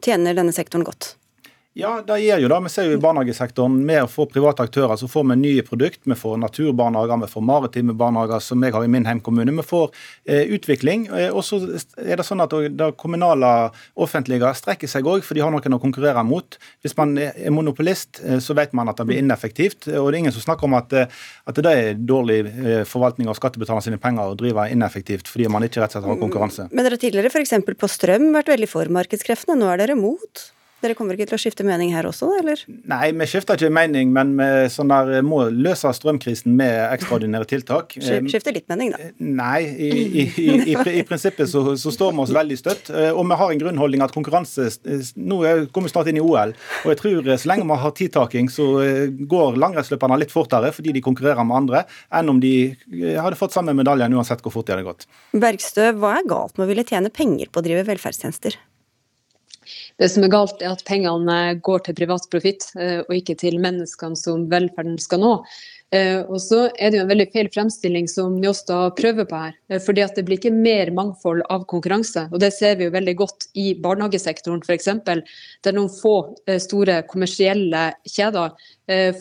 [0.00, 1.16] tjener denne sektoren godt?
[1.72, 2.56] Ja, det gjør jo det.
[2.66, 6.02] Vi ser jo i barnehagesektoren med å få private aktører, så får vi nye produkt.
[6.04, 9.54] Vi får naturbarnehager, vi får maritime barnehager, som jeg har i min heimkommune.
[9.56, 9.88] Vi får
[10.28, 11.06] eh, utvikling.
[11.08, 11.62] Eh, og så
[11.96, 15.80] er det sånn at det kommunale offentlige strekker seg òg, for de har noen å
[15.80, 16.60] konkurrere mot.
[16.84, 19.88] Hvis man er monopolist, eh, så vet man at det blir ineffektivt.
[19.96, 22.42] Og det er ingen som snakker om at, eh, at det er dårlig
[22.88, 26.20] forvaltning av skattebetalernes sine penger å drive ineffektivt fordi man ikke rett og slett har
[26.20, 26.68] konkurranse.
[26.68, 27.62] Men dere har tidligere f.eks.
[27.64, 29.56] på strøm vært veldig for markedskreftene.
[29.62, 30.50] Nå er dere mot?
[30.82, 32.58] Dere kommer ikke til å skifte mening her også, eller?
[32.90, 37.94] Nei, vi skifter ikke mening, men vi sånn der, må løse strømkrisen med ekstraordinære tiltak.
[38.02, 39.12] Skifter litt mening, da?
[39.22, 42.90] Nei, i, i, i, i prinsippet så, så, står vi oss veldig støtt.
[42.90, 44.68] Eh, og vi har en grunnholdning at konkurranse
[45.22, 45.38] Nå
[45.70, 48.50] kommer vi snart inn i OL, og jeg tror eh, så lenge vi har tidtaking,
[48.50, 52.52] så eh, går langrennsløperne litt fortere fordi de konkurrerer med andre, enn om de
[53.14, 55.06] hadde fått samme medaljen uansett hvor fort de hadde gått.
[55.30, 58.58] Bergstø, hva er galt med å ville tjene penger på å drive velferdstjenester?
[60.02, 63.60] Det som er galt, er at pengene går til privat profitt, eh, og ikke til
[63.62, 65.36] menneskene som velferden skal nå.
[65.92, 69.56] Eh, og så er det jo en veldig feil fremstilling som Njåstad prøver på her.
[69.68, 72.24] Eh, fordi at det blir ikke mer mangfold av konkurranse.
[72.32, 74.88] Og det ser vi jo veldig godt i barnehagesektoren f.eks.
[75.04, 76.14] Der noen få
[76.62, 78.54] store kommersielle kjeder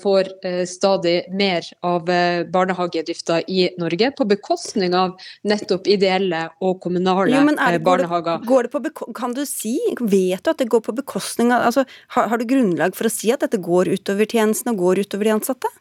[0.01, 0.27] får
[0.67, 2.09] stadig mer av
[2.51, 5.13] barnehagedrifta i Norge, på bekostning av
[5.47, 8.41] nettopp ideelle og kommunale jo, det, barnehager.
[8.49, 11.69] Går det, går det kan du si, Vet du at det går på bekostning av
[11.69, 11.85] altså,
[12.17, 15.29] har, har du grunnlag for å si at dette går utover tjenesten og går utover
[15.29, 15.71] de ansatte?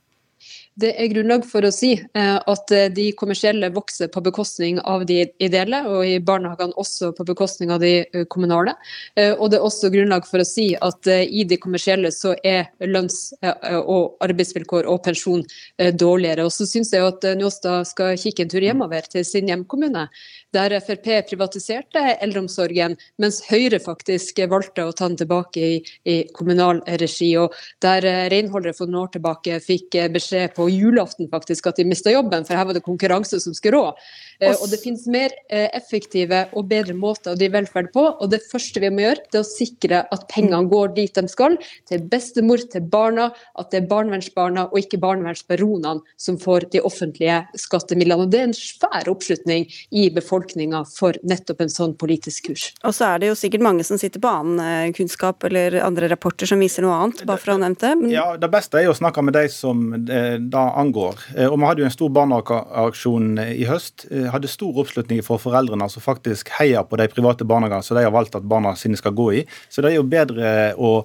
[0.81, 5.03] Det er grunnlag for å si eh, at eh, de kommersielle vokser på bekostning av
[5.09, 8.77] de ideelle, og i barnehagene også på bekostning av de eh, kommunale.
[9.41, 13.33] Og det er også grunnlag for å si at i de kommersielle så er lønns-
[13.43, 15.43] og arbeidsvilkår og pensjon
[15.99, 16.47] dårligere.
[16.47, 20.07] Og så syns jeg at Njåstad skal kikke en tur hjemover til sin hjemkommune
[20.55, 25.77] der Frp privatiserte eldreomsorgen, mens Høyre faktisk valgte å ta den tilbake i,
[26.09, 27.31] i kommunal regi.
[27.41, 31.79] Og der eh, renholdere for noen år tilbake fikk eh, beskjed på julaften faktisk at
[31.81, 33.95] de mista jobben, for her var det konkurranse som skulle rå.
[34.41, 38.05] Eh, og det finnes mer effektive og bedre måter å drive velferd på.
[38.21, 41.27] Og det første vi må gjøre, det er å sikre at pengene går dit de
[41.31, 41.57] skal,
[41.89, 47.43] til bestemor, til barna, at det er barnevernsbarna og ikke barnevernsbaronene som får de offentlige
[47.59, 48.25] skattemidlene.
[48.25, 52.71] Og det er en svær oppslutning i befolkningen befolkninga for nettopp en sånn politisk kurs.
[52.85, 56.09] Og så er det jo sikkert mange som sitter på annen eh, kunnskap eller andre
[56.11, 57.95] rapporter som viser noe annet, bare for å ha nevnt det.
[58.01, 58.11] Men...
[58.15, 61.21] Ja, Det beste er jo å snakke med de som det eh, da angår.
[61.37, 64.07] Eh, og Vi hadde jo en stor barnehageaksjon i høst.
[64.31, 68.15] Hadde stor oppslutning for foreldrene som faktisk heier på de private barnehagene som de har
[68.15, 69.45] valgt at barna sine skal gå i.
[69.69, 71.01] Så det er jo bedre å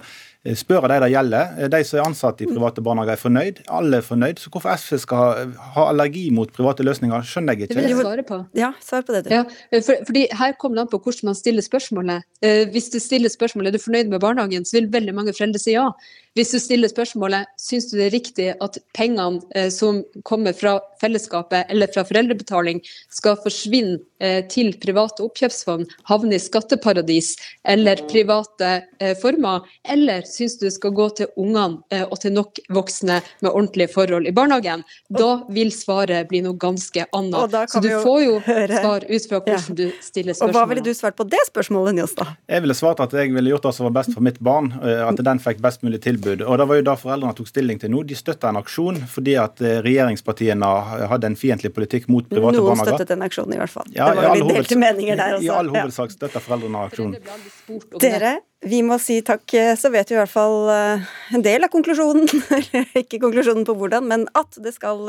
[0.46, 1.54] Eh, spørre de det gjelder.
[1.58, 3.62] Eh, de som er ansatt i private barnehager er fornøyd.
[3.78, 4.40] Alle er fornøyd.
[4.42, 7.74] Så hvorfor SV skal ha allergi mot private løsninger, skjønner jeg ikke.
[7.74, 8.40] Det vil jeg svare på.
[8.58, 9.24] Ja, svar på det.
[9.32, 9.42] Ja,
[9.74, 12.28] for, fordi Her kommer det an på hvordan man stiller spørsmålet.
[12.42, 15.62] Eh, hvis du stiller spørsmålet er du fornøyd med barnehagen, så vil veldig mange foreldre
[15.62, 15.88] si ja.
[16.36, 20.74] Hvis du stiller spørsmålet syns du det er riktig at pengene eh, som kommer fra
[21.00, 28.72] fellesskapet eller fra foreldrebetaling skal forsvinne eh, til private oppkjøpsfond, havne i skatteparadis eller private
[29.00, 33.22] eh, former, eller syns du det skal gå til ungene eh, og til nok voksne
[33.40, 37.56] med ordentlige forhold i barnehagen, da vil svaret bli noe ganske annet.
[37.72, 38.76] Så du får jo høre.
[38.76, 39.78] svar ut fra hvordan ja.
[39.78, 40.52] du stiller spørsmålet.
[40.52, 42.36] Og Hva ville du svart på det spørsmålet, Njåstad?
[42.50, 45.00] Jeg ville svart at jeg ville gjort det som var best for mitt barn, eh,
[45.06, 46.46] at den fikk best mulig tilbud tilbud.
[46.46, 48.02] Og Det var jo det foreldrene tok stilling til nå.
[48.06, 50.70] De støtta en aksjon fordi at eh, regjeringspartiene
[51.10, 52.92] hadde en fiendtlig politikk mot private Noen barnehager.
[52.92, 53.88] Noen støttet en aksjon, i hvert fall.
[53.94, 55.46] Ja, det var litt delte meninger der også.
[55.46, 57.40] I all hovedsak støtta foreldrene aksjonen.
[58.02, 58.36] Dere,
[58.66, 62.26] Vi må si takk, så vet vi i hvert fall eh, en del av konklusjonen.
[63.02, 65.04] ikke konklusjonen på hvordan, men at det skal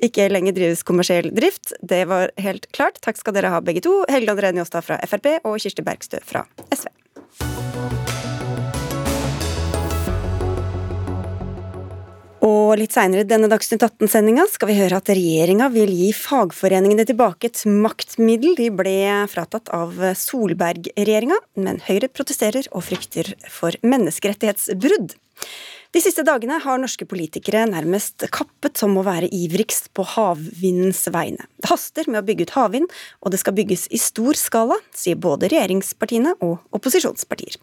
[0.00, 1.74] ikke lenger drives kommersiell drift.
[1.82, 3.02] Det var helt klart.
[3.04, 4.00] Takk skal dere ha begge to.
[4.08, 6.88] Helge André Njåstad fra Frp og Kirsti Bergstø fra SV.
[12.46, 17.50] Og litt seinere denne Dagsnytt 18-sendinga skal vi høre at regjeringa vil gi fagforeningene tilbake
[17.50, 18.94] et maktmiddel de ble
[19.28, 25.18] fratatt av Solberg-regjeringa, men Høyre protesterer og frykter for menneskerettighetsbrudd.
[25.90, 31.48] De siste dagene har norske politikere nærmest kappet som å være ivrigst på havvindens vegne.
[31.58, 35.18] Det haster med å bygge ut havvind, og det skal bygges i stor skala, sier
[35.18, 37.58] både regjeringspartiene og opposisjonspartier.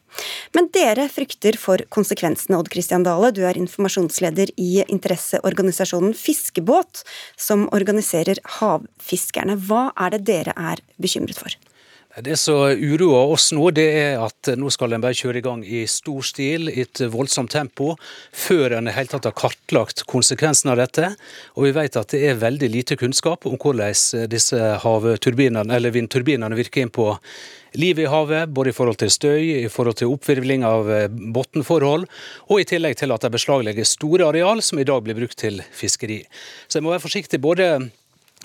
[0.57, 3.31] Men dere frykter for konsekvensene, Odd Christian Dale.
[3.31, 7.05] Du er informasjonsleder i interesseorganisasjonen Fiskebåt,
[7.39, 9.55] som organiserer havfiskerne.
[9.55, 11.55] Hva er det dere er bekymret for?
[12.17, 15.59] Det som uroer oss nå, det er at nå skal en bare kjøre i gang
[15.61, 17.91] i stor stil, i et voldsomt tempo,
[18.33, 21.11] før en i tatt har kartlagt konsekvensene av dette.
[21.53, 23.93] Og vi vet at det er veldig lite kunnskap om hvordan
[24.31, 27.05] disse vindturbinene virker inn på
[27.77, 32.07] livet i havet, både i forhold til støy, i forhold til oppvirvling av bunnforhold,
[32.49, 35.61] og i tillegg til at de beslaglegger store areal som i dag blir brukt til
[35.69, 36.23] fiskeri.
[36.65, 37.75] Så en må være forsiktig både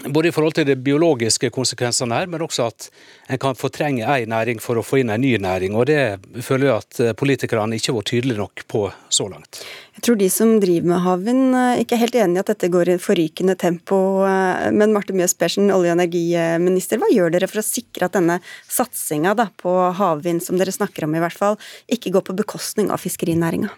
[0.00, 2.88] både i forhold til de biologiske konsekvensene her, men også at
[3.32, 5.76] en kan fortrenge en næring for å få inn en ny næring.
[5.76, 9.60] og Det føler jeg at eh, politikerne ikke har vært tydelige nok på så langt.
[9.92, 12.72] Jeg tror de som driver med havvind eh, ikke er helt enig i at dette
[12.72, 14.00] går i forrykende tempo.
[14.24, 18.16] Eh, men Marte Mjøs Persen, olje- og energiminister, hva gjør dere for å sikre at
[18.16, 18.40] denne
[18.72, 21.60] satsinga på havvind, som dere snakker om i hvert fall,
[21.92, 23.68] ikke går på bekostning av fiskerinæringa?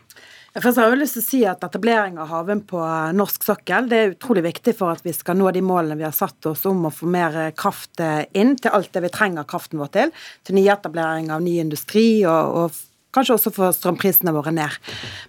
[0.54, 2.78] Først har jeg lyst til å si at Etablering av havvind på
[3.18, 6.14] norsk sokkel det er utrolig viktig for at vi skal nå de målene vi har
[6.14, 7.98] satt oss om å få mer kraft
[8.38, 10.12] inn til alt det vi trenger kraften vår til.
[10.46, 12.78] Til nyetablering av ny industri og, og
[13.14, 14.74] kanskje også få strømprisene våre ned.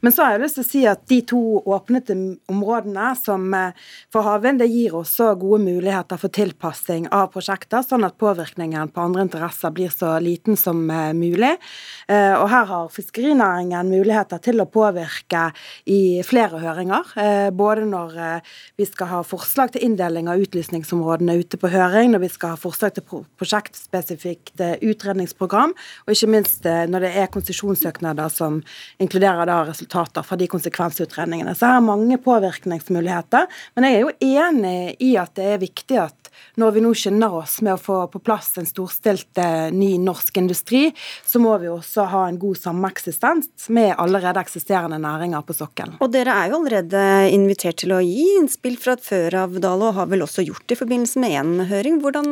[0.01, 2.15] Men så har jeg lyst til å si at de to åpnete
[2.51, 8.05] områdene som eh, for havvind, det gir også gode muligheter for tilpassing av prosjekter, sånn
[8.07, 11.55] at påvirkningen på andre interesser blir så liten som eh, mulig.
[12.07, 15.47] Eh, og her har fiskerinæringen muligheter til å påvirke
[15.91, 17.13] i flere høringer.
[17.55, 18.13] Både når
[18.77, 22.59] vi skal ha forslag til inndeling av utlysningsområdene ute på høring, når vi skal ha
[22.59, 23.05] forslag til
[23.39, 25.73] prosjektspesifikt utredningsprogram,
[26.05, 28.61] og ikke minst når det er konsesjon konsesjonssøknader som
[28.99, 31.55] inkluderer da resultater fra de konsekvensutredningene.
[31.55, 33.47] Så her er mange påvirkningsmuligheter.
[33.75, 37.35] Men jeg er jo enig i at det er viktig at når vi nå skynder
[37.41, 40.89] oss med å få på plass en storstilt eh, ny norsk industri,
[41.25, 45.97] så må vi også ha en god sameksistens med allerede eksisterende næringer på sokkelen.
[46.03, 49.99] Og dere er jo allerede invitert til å gi innspill fra før av, Dale, og
[49.99, 52.01] har vel også gjort det i forbindelse med én høring.
[52.03, 52.29] Hvordan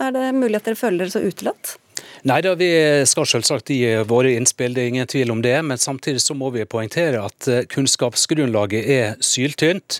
[0.00, 1.76] er det mulig at dere føler dere så utelatt?
[2.22, 2.68] Nei da, vi
[3.10, 5.56] skal selvsagt gi våre innspill, det er ingen tvil om det.
[5.66, 9.98] Men samtidig så må vi poengtere at eh, kunnskapsgrunnlaget er syltynt.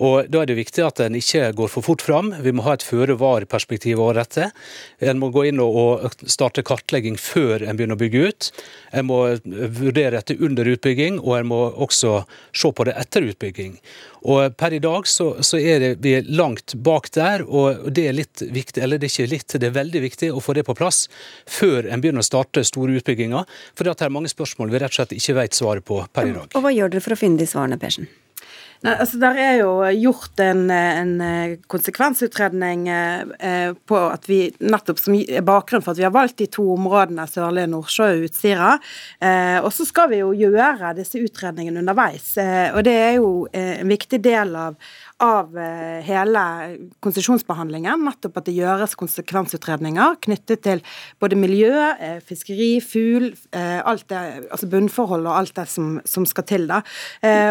[0.00, 2.32] Og Da er det viktig at en ikke går for fort fram.
[2.42, 4.48] Vi må ha et føre-var-perspektiv over dette.
[4.98, 8.50] En må gå inn og starte kartlegging før en begynner å bygge ut.
[8.96, 13.76] En må vurdere dette under utbygging, og en må også se på det etter utbygging.
[14.28, 18.16] Og Per i dag så, så er det, vi langt bak der, og det er
[18.16, 20.76] litt viktig, eller det er ikke litt, det er veldig viktig å få det på
[20.76, 21.06] plass
[21.48, 23.48] før en begynner å starte store utbygginger.
[23.74, 26.34] For det er mange spørsmål vi rett og slett ikke vet svaret på per i
[26.36, 26.50] dag.
[26.52, 28.10] Og Hva gjør dere for å finne de svarene, Persen?
[28.80, 31.10] Nei, altså Der er jo gjort en, en
[31.68, 36.64] konsekvensutredning eh, på at vi nettopp som bakgrunnen for at vi har valgt de to
[36.78, 38.70] områdene Sørlige Nordsjø og Utsira.
[39.20, 42.32] Eh, og så skal vi jo gjøre disse utredningene underveis.
[42.40, 44.80] Eh, og det er jo en viktig del av,
[45.20, 46.42] av eh, hele
[47.04, 48.04] konsesjonsbehandlingen.
[48.06, 50.82] Nettopp at det gjøres konsekvensutredninger knyttet til
[51.20, 56.66] både miljø, eh, fiskeri, fugl, det, altså bunnforhold og alt det som, som skal til.
[56.70, 56.80] da.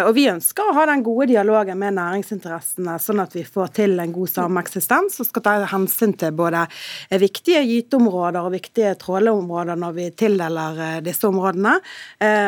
[0.07, 3.99] Og vi ønsker å ha den gode dialogen med næringsinteressene, sånn at vi får til
[4.01, 6.65] en god sameksistens og skal ta hensyn til både
[7.21, 11.75] viktige gyteområder og viktige tråleområder når vi tildeler disse områdene.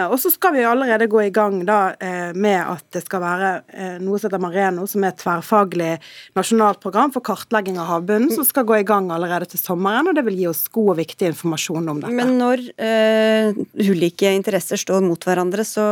[0.10, 1.82] Og så skal vi allerede gå i gang da
[2.34, 3.54] med at det skal være
[4.04, 5.92] noe som heter Mareno, som er tverrfaglig
[6.38, 10.10] nasjonalt program for kartlegging av havbunnen, som skal gå i gang allerede til sommeren.
[10.10, 12.16] og Det vil gi oss god og viktig informasjon om dette.
[12.18, 15.86] Men når uh, ulike interesser står mot hverandre, så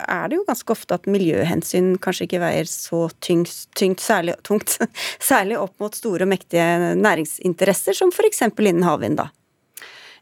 [0.00, 4.78] er det jo ganske ofte at miljøhensyn kanskje ikke veier så tyngt, tyngt særlig, tungt,
[5.32, 8.46] særlig opp mot store og mektige næringsinteresser, som f.eks.
[8.48, 9.30] innen havvind, da.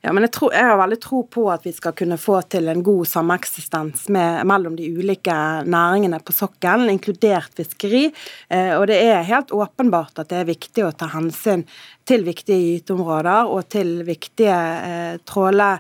[0.03, 2.67] Ja, men jeg, tror, jeg, har veldig tro på at vi skal kunne få til
[2.73, 8.09] en god sameksistens med, mellom de ulike næringene på sokkelen, inkludert fiskeri.
[8.51, 11.63] Eh, og det er helt åpenbart at det er viktig å ta hensyn
[12.09, 15.71] til viktige gyteområder og til viktige eh, tråle,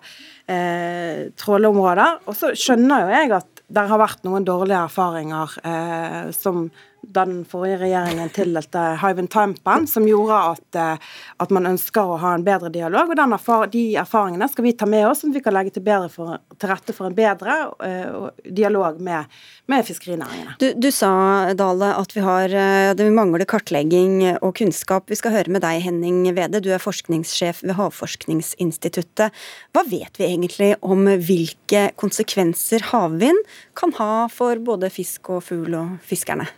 [0.46, 2.22] eh, tråleområder.
[2.30, 6.68] Og så skjønner jo jeg at det har vært noen dårlige erfaringer eh, som
[7.02, 11.08] den forrige regjeringen tildelte Hywind Tampen, som gjorde at, eh,
[11.42, 13.10] at, man ønsker å ha en bedre dialog.
[13.10, 16.08] og erfar De erfaringene skal vi ta med oss, sånn at vi kan legge til,
[16.12, 19.26] for, til rette for en bedre uh, dialog med,
[19.66, 20.56] med fiskerinæringene.
[20.62, 22.48] Du, du, sa, Dale, at vi, har,
[22.94, 25.10] det vi mangler kartlegging og kunnskap.
[25.10, 26.62] Vi skal høre med deg, Henning Wede.
[26.62, 29.34] Du er forskningssjef ved Havforskningsinstituttet.
[29.74, 33.42] Hva vet vi egentlig om hvilke konsekvenser havvind
[33.78, 36.48] kan ha for både fisk og fugl og fiskerne?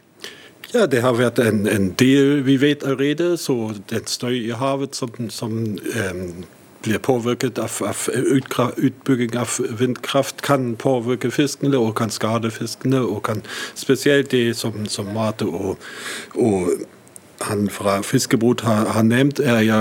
[0.75, 3.37] Ja, det har vært en, en del vi vet allerede.
[3.39, 6.23] Så den støy i havet som, som um,
[6.83, 8.01] blir påvirket av, av,
[8.77, 13.05] utbygging av vindkraft, kan påvirke fiskene og kan skade fiskene.
[13.07, 13.45] Og kan
[13.79, 15.79] spesielt det som, som Marte og,
[16.35, 16.75] og
[17.47, 19.81] han fra Fiskebrot har, har nevnt, er ja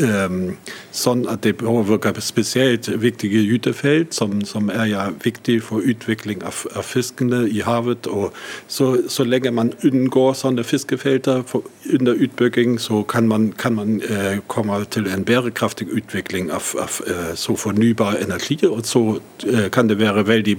[0.00, 0.56] um,
[0.94, 6.64] sånn at det påvirker spesielt viktige gytefelt, som, som, er ja viktig for utvikling av,
[6.74, 8.06] av fiskene i havet.
[8.06, 8.34] og
[8.68, 14.00] så, så, lenge man unngår sånne fiskefelter for, under utbygging, så kan man, kan man
[14.10, 18.58] uh, komme til en bærekraftig utvikling av, av uh, så fornybar energi.
[18.68, 20.58] Og så uh, kan det være veldig,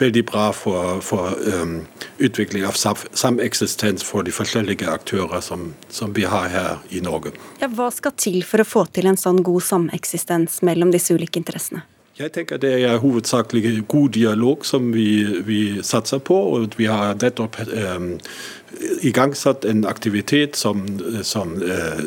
[0.00, 1.80] veldig bra for, for um,
[2.18, 7.34] utvikling av sameksistens for de forskjellige aktører som, som vi har her i Norge.
[7.60, 11.40] Ja, hva skal til for å få til en sånn god sameksistens mellom disse ulike
[11.40, 11.84] interessene?
[12.14, 16.36] Jeg tenker Det er hovedsakelig god dialog som vi, vi satser på.
[16.54, 18.04] og Vi har nettopp eh,
[19.02, 20.86] igangsatt en aktivitet som,
[21.26, 22.04] som eh,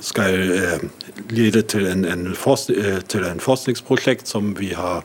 [0.00, 0.86] skal eh,
[1.30, 5.04] lede til en, en, eh, til en, forskningsprosjekt som vi har,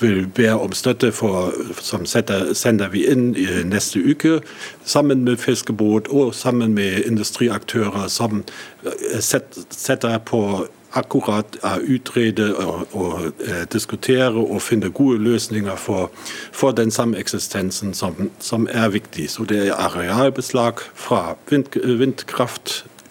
[0.00, 4.40] vil be om støtte for, som setter, sender vi inn i neste uke.
[4.84, 8.44] Sammen med fiskebåt og sammen med industriaktører som
[8.84, 9.20] eh,
[9.70, 16.10] setter på akkurat å utrede og, og eh, diskutere og finne gode løsninger for,
[16.52, 19.28] for den sameksistensen som, som, er viktig.
[19.30, 21.68] Så det er arealbeslag fra vind,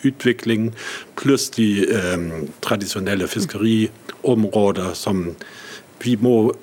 [0.01, 0.71] vindkraftutvikling
[1.15, 5.35] pluss de eh, tradisjonelle fiskeriområder som
[6.03, 6.53] vi må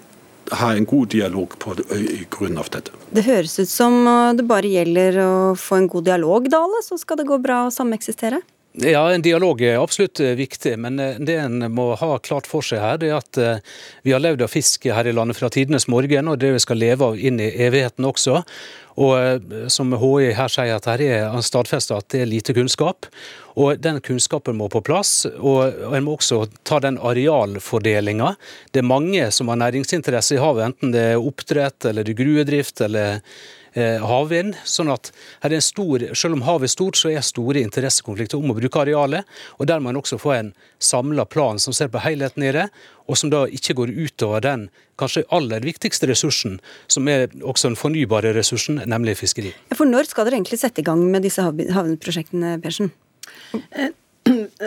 [0.52, 2.92] ha en god dialog på i grunn av dette.
[3.10, 4.04] Det høres ut som
[4.36, 7.72] det bare gjelder å få en god dialog, Dale, så skal det gå bra å
[7.72, 8.42] sameksistere?
[8.76, 12.64] Ja, En dialog er absolutt eh, viktig, men eh, det en må ha klart for
[12.66, 15.50] seg her, det er at eh, vi har levd av fisk her i landet fra
[15.54, 18.42] tidenes morgen, og det vi skal leve av inn i evigheten også.
[18.98, 23.08] Og som HI her sier, at her er stadfesta at det er lite kunnskap.
[23.58, 28.36] Og den kunnskapen må på plass, og en må også ta den arealfordelinga.
[28.70, 32.22] Det er mange som har næringsinteresse i havet, enten det er oppdrett eller det er
[32.22, 33.18] gruedrift eller
[33.74, 34.54] havvind.
[34.64, 35.10] sånn at
[35.42, 38.58] her er en stor, Selv om havet er stort, så er store interessekonflikter om å
[38.58, 39.24] bruke arealet.
[39.58, 42.68] og Der må en også få en samla plan som ser på helheten i det,
[43.08, 44.68] og som da ikke går utover den
[44.98, 49.52] kanskje aller viktigste ressursen, som er også den fornybare ressursen, nemlig fiskeri.
[49.74, 52.92] For når skal dere egentlig sette i gang med disse havneprosjektene, Persen?
[53.74, 53.90] Eh,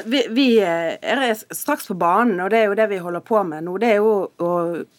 [0.06, 1.24] vi, vi, er
[1.56, 3.78] straks på banen, og det er jo det vi holder på med nå.
[3.82, 4.52] Det er jo å,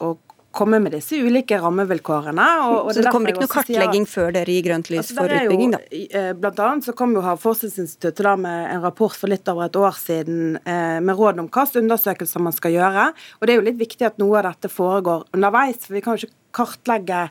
[0.02, 0.14] å
[0.51, 2.46] komme med disse ulike rammevilkårene.
[2.68, 5.18] Og, og så det kommer ikke noe kartlegging sier, før dere gir grønt lys altså,
[5.20, 5.80] for utbygging, da?
[5.92, 9.78] Eh, blant annet så kom jo Havforskningsinstituttet da med en rapport for litt over et
[9.78, 13.07] år siden eh, med råd om hva undersøkelser man skal gjøre.
[13.38, 16.16] Og det er jo litt viktig at noe av dette foregår underveis, for vi kan
[16.16, 17.26] jo ikke kartlegge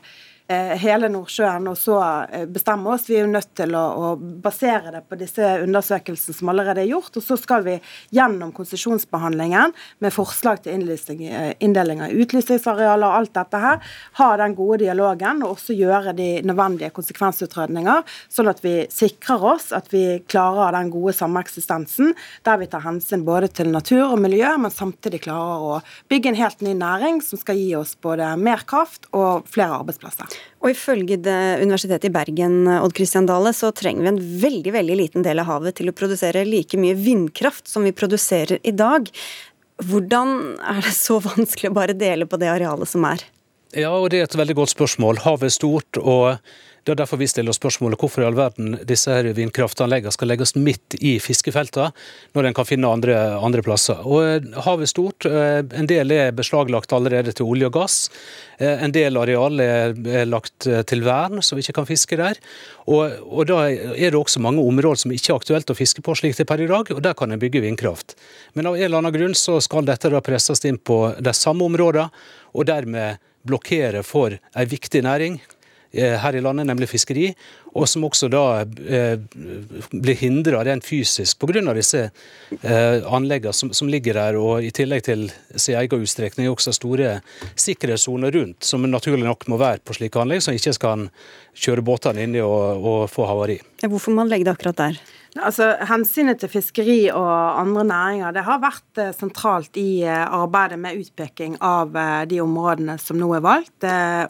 [0.80, 1.98] hele Nordsjøen og så
[2.32, 3.04] eh, bestemme oss.
[3.08, 6.88] Vi er jo nødt til å, å, basere det på disse undersøkelsene som allerede er
[6.88, 7.18] gjort.
[7.20, 7.74] Og så skal vi
[8.16, 9.74] gjennom konsesjonsbehandlingen
[10.04, 13.92] med forslag til eh, inndeling av utlysningsarealer og alt dette her,
[14.22, 19.68] ha den gode dialogen og også gjøre de nødvendige konsekvensutredninger, sånn at vi sikrer oss
[19.76, 22.14] at vi klarer den gode sameksistensen
[22.48, 26.40] der vi tar hensyn både til natur og miljø, men samtidig klarer å bygge en
[26.40, 30.37] helt ny næring som skal gi oss både mer kraft og flere arbeidsplasser.
[30.62, 31.18] Og Ifølge
[31.62, 35.50] Universitetet i Bergen Odd Christian Dale, så trenger vi en veldig veldig liten del av
[35.50, 39.06] havet til å produsere like mye vindkraft som vi produserer i dag.
[39.86, 43.22] Hvordan er det så vanskelig å bare dele på det arealet som er?
[43.76, 45.22] Ja, og Det er et veldig godt spørsmål.
[45.26, 46.38] Havet er stort, og
[46.88, 50.54] Det er derfor vi stiller spørsmålet hvorfor i all verden disse her vindkraftanleggene skal legges
[50.56, 51.90] midt i fiskefeltene,
[52.32, 53.98] når en kan finne andre, andre plasser.
[54.08, 55.26] Og eh, Havet er stort.
[55.28, 57.96] eh, En del er beslaglagt allerede til olje og gass.
[58.56, 62.40] Eh, En del areal er er lagt til vern, så vi ikke kan fiske der.
[62.86, 66.16] Og, og Da er det også mange områder som ikke er aktuelt å fiske på
[66.16, 68.16] slik det er per i dag, og der kan en bygge vindkraft.
[68.56, 71.68] Men av en eller annen grunn så skal dette da presses inn på de samme
[71.68, 72.08] områdene,
[72.56, 75.40] og dermed blokkere for en viktig næring
[75.92, 77.30] her i landet, nemlig fiskeri,
[77.76, 79.18] og som også da eh,
[79.92, 81.62] blir hindra rent fysisk pga.
[81.76, 82.10] disse
[82.62, 87.20] eh, anleggene som, som ligger der, og i tillegg til sin egen utstrekning også store
[87.56, 91.08] sikkerhetssoner rundt, som naturlig nok må være på slike anlegg, så ikke skal
[91.58, 93.60] kjøre båtene inni og, og få havari.
[93.84, 95.00] Hvorfor man legger det akkurat der?
[95.36, 97.28] Altså, Hensynet til fiskeri og
[97.60, 102.38] andre næringer det har vært eh, sentralt i eh, arbeidet med utpeking av eh, de
[102.40, 103.84] områdene som nå er valgt,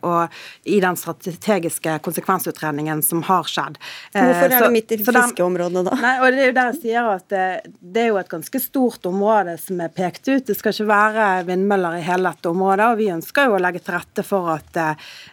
[0.05, 0.34] og
[0.68, 3.78] i den strategiske konsekvensutredningen som har skjedd.
[4.12, 5.94] Hvorfor er så- det midt i fiskeområdene da?
[6.03, 7.46] Nei, og Det er jo der jeg sier at det,
[7.80, 10.46] det er jo et ganske stort område som er pekt ut.
[10.46, 13.82] Det skal ikke være vindmøller i hele dette området, og vi ønsker jo å legge
[13.84, 14.82] til rette for at,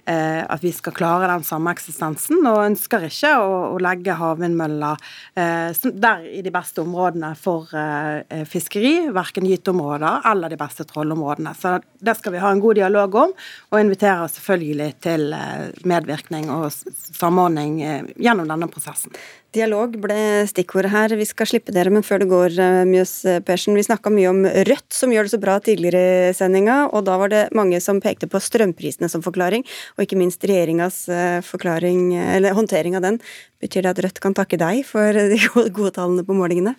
[0.05, 5.01] at vi skal klare den sameksistensen, og ønsker ikke å, å legge havvindmøller
[5.35, 5.54] eh,
[6.01, 11.53] der i de beste områdene for eh, fiskeri, verken gyteområder eller de beste trollområdene.
[11.57, 13.33] Så det skal vi ha en god dialog om,
[13.71, 19.15] og inviterer selvfølgelig til eh, medvirkning og samordning eh, gjennom denne prosessen.
[19.55, 21.13] Dialog ble stikkordet her.
[21.15, 23.13] Vi skal slippe dere, men før det går, eh, Mjøs
[23.47, 23.75] Persen.
[23.75, 27.17] Vi snakka mye om Rødt, som gjør det så bra tidligere i sendinga, og da
[27.17, 29.63] var det mange som pekte på strømprisene som forklaring,
[29.95, 33.19] og ikke minst regjeringas eh, håndtering av den.
[33.61, 35.39] Betyr det at Rødt kan takke deg for de
[35.71, 36.75] gode tallene på målingene?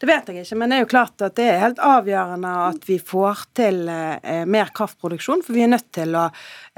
[0.00, 2.86] Det vet jeg ikke, men det er jo klart at det er helt avgjørende at
[2.88, 5.44] vi får til eh, mer kraftproduksjon.
[5.46, 6.26] For vi er nødt til å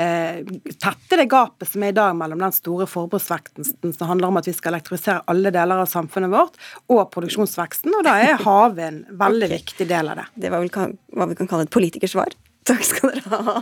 [0.02, 0.42] eh,
[0.76, 4.48] tette det gapet som er i dag mellom den store forbruksveksten som handler om at
[4.48, 6.58] vi skal elektrifisere alle deler av samfunnet vårt,
[6.92, 7.94] og produksjonsveksten.
[7.96, 10.28] Og da er havvind veldig viktig del av det.
[10.46, 12.36] Det var vel hva vi kan kalle et politikersvar.
[12.66, 13.60] Takk skal dere ha.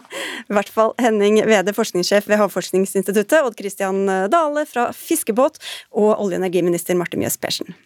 [0.49, 5.61] I hvert fall Henning Wede, forskningssjef ved Havforskningsinstituttet, Odd Christian Dale fra Fiskebåt
[5.93, 7.77] og olje- og energiminister Marte Mjøs Persen.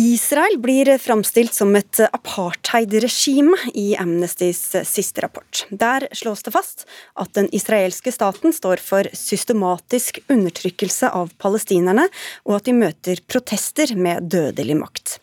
[0.00, 5.66] Israel blir framstilt som et apartheid-regime i Amnestys siste rapport.
[5.68, 6.86] Der slås det fast
[7.20, 12.06] at den israelske staten står for systematisk undertrykkelse av palestinerne,
[12.48, 15.18] og at de møter protester med dødelig makt.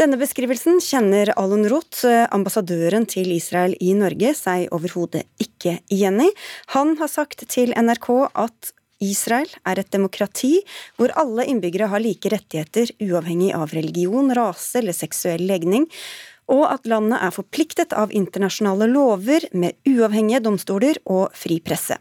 [0.00, 6.32] Denne beskrivelsen kjenner Alon Roth, ambassadøren til Israel i Norge, seg overhodet ikke igjen i.
[6.78, 8.72] Han har sagt til NRK at
[9.04, 10.58] Israel er et demokrati
[10.98, 15.86] hvor alle innbyggere har like rettigheter uavhengig av religion, rase eller seksuell legning,
[16.48, 21.98] og at landet er forpliktet av internasjonale lover med uavhengige domstoler og fri presse.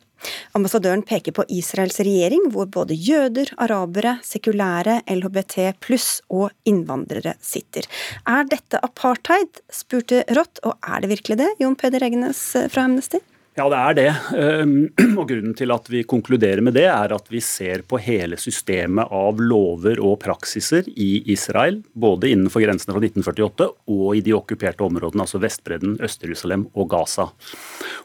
[0.58, 7.86] Ambassadøren peker på Israels regjering, hvor både jøder, arabere, sekulære, LHBT pluss og innvandrere sitter.
[8.26, 12.42] Er dette apartheid, spurte Rott, og er det virkelig det, Jon Peder Egnes
[12.74, 13.22] fra Amnesty?
[13.58, 14.10] Ja, det er det.
[14.38, 14.74] Ehm,
[15.18, 19.10] Og Grunnen til at vi konkluderer med det, er at vi ser på hele systemet
[19.10, 24.86] av lover og praksiser i Israel, både innenfor grensene fra 1948 og i de okkuperte
[24.86, 27.32] områdene, altså Vestbredden, Øst-Jerusalem og Gaza.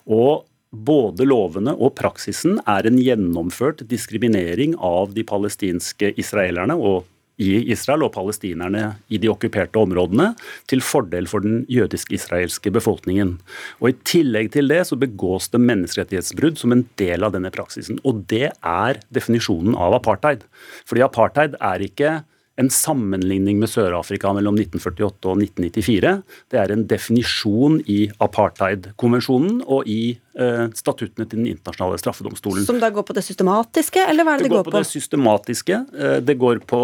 [0.09, 7.05] Og både lovene og praksisen er en gjennomført diskriminering av de palestinske israelerne og
[7.41, 10.33] i Israel og palestinerne i de okkuperte områdene,
[10.70, 13.39] til fordel for den jødisk-israelske befolkningen.
[13.80, 18.01] Og I tillegg til det så begås det menneskerettighetsbrudd som en del av denne praksisen.
[18.05, 20.45] Og det er definisjonen av apartheid.
[20.89, 22.20] Fordi apartheid er ikke
[22.61, 26.12] en sammenligning med Sør-Afrika mellom 1948 og 1994.
[26.53, 32.66] Det er en definisjon i apartheid-konvensjonen og i eh, statuttene til Den internasjonale straffedomstolen.
[32.68, 35.84] Som da går på det systematiske, eller hva er det det, går på det systematiske.
[35.96, 36.82] Eh, Det går på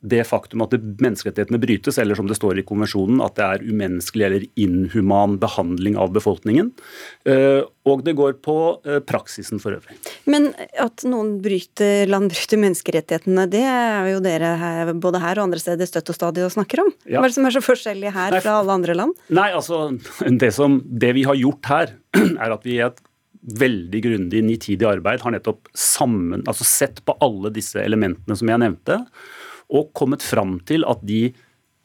[0.00, 4.26] det faktum at menneskerettighetene brytes, eller som det står i konvensjonen, at det er umenneskelig
[4.28, 6.70] eller inhuman behandling av befolkningen.
[7.26, 9.96] Eh, Og det går på eh, praksisen for øvrig.
[10.28, 15.48] Men at noen bryter, land bryter menneskerettighetene, det er jo dere her, både her og
[15.48, 16.92] andre steder støtt og stadig og snakker om.
[17.08, 17.18] Ja.
[17.18, 19.16] Hva er det som er så forskjellig her Nei, fra alle andre land?
[19.32, 19.86] Nei, altså,
[20.44, 21.96] det, som, det vi har gjort her,
[22.44, 23.00] er at vi i et
[23.58, 28.60] veldig grundig nitidig arbeid har nettopp sammen, altså sett på alle disse elementene som jeg
[28.60, 28.98] nevnte,
[29.68, 31.28] og kommet fram til at de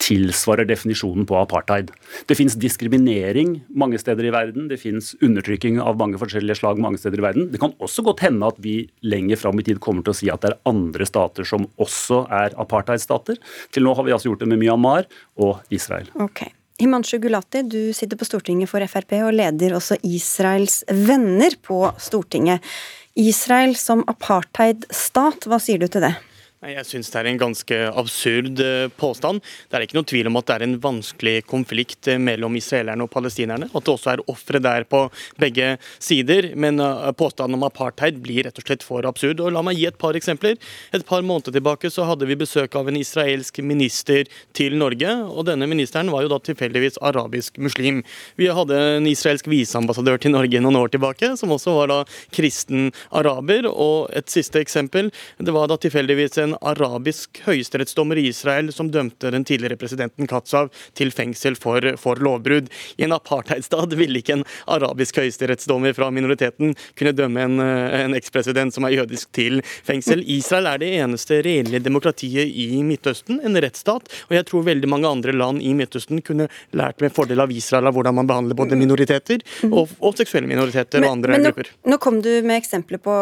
[0.03, 1.91] tilsvarer definisjonen på apartheid.
[2.27, 6.99] Det fins diskriminering mange steder i verden, det fins undertrykking av mange forskjellige slag mange
[6.99, 7.51] steder i verden.
[7.53, 10.31] Det kan også godt hende at vi lenger fram i tid kommer til å si
[10.33, 13.39] at det er andre stater som også er apartheidstater.
[13.71, 15.07] Til nå har vi altså gjort det med Myanmar
[15.39, 16.11] og Israel.
[16.19, 16.45] Ok.
[16.81, 22.65] Himanshu Gulati, du sitter på Stortinget for Frp og leder også Israels venner på Stortinget.
[23.13, 26.15] Israel som apartheidstat, hva sier du til det?
[26.63, 29.41] Jeg syns det er en ganske absurd eh, påstand.
[29.67, 33.03] Det er ikke noe tvil om at det er en vanskelig konflikt eh, mellom israelerne
[33.03, 33.67] og palestinerne.
[33.67, 35.01] At det også er ofre der på
[35.41, 36.53] begge sider.
[36.55, 39.41] Men eh, påstanden om apartheid blir rett og slett for absurd.
[39.43, 40.55] Og La meg gi et par eksempler.
[40.95, 45.11] Et par måneder tilbake så hadde vi besøk av en israelsk minister til Norge.
[45.27, 48.05] og Denne ministeren var jo da tilfeldigvis arabisk muslim.
[48.39, 51.99] Vi hadde en israelsk viseambassadør til Norge noen år tilbake, som også var da
[52.31, 53.67] kristen araber.
[53.67, 55.11] Og et siste eksempel,
[55.43, 60.71] det var da tilfeldigvis en arabisk høyesterettsdommer i Israel som dømte den tidligere presidenten Katzav
[60.97, 62.69] til fengsel for, for lovbrudd.
[62.97, 68.75] I en apartheidstat ville ikke en arabisk høyesterettsdommer fra minoriteten kunne dømme en, en ekspresident
[68.75, 70.23] som er jødisk til fengsel.
[70.27, 74.09] Israel er det eneste reelle demokratiet i Midtøsten, en rettsstat.
[74.29, 77.89] Og jeg tror veldig mange andre land i Midtøsten kunne lært med fordel av Israel
[77.89, 81.51] av hvordan man behandler både minoriteter og, og seksuelle minoriteter men, og andre men nå,
[81.51, 81.71] grupper.
[81.89, 83.15] Nå kom du med eksempler på,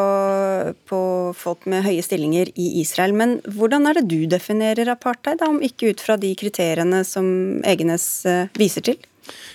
[0.90, 1.02] på
[1.38, 3.16] folk med høye stillinger i Israel.
[3.22, 7.28] Men hvordan er det du definerer apartheid, da, om ikke ut fra de kriteriene som
[7.68, 8.98] Egenes eh, viser til?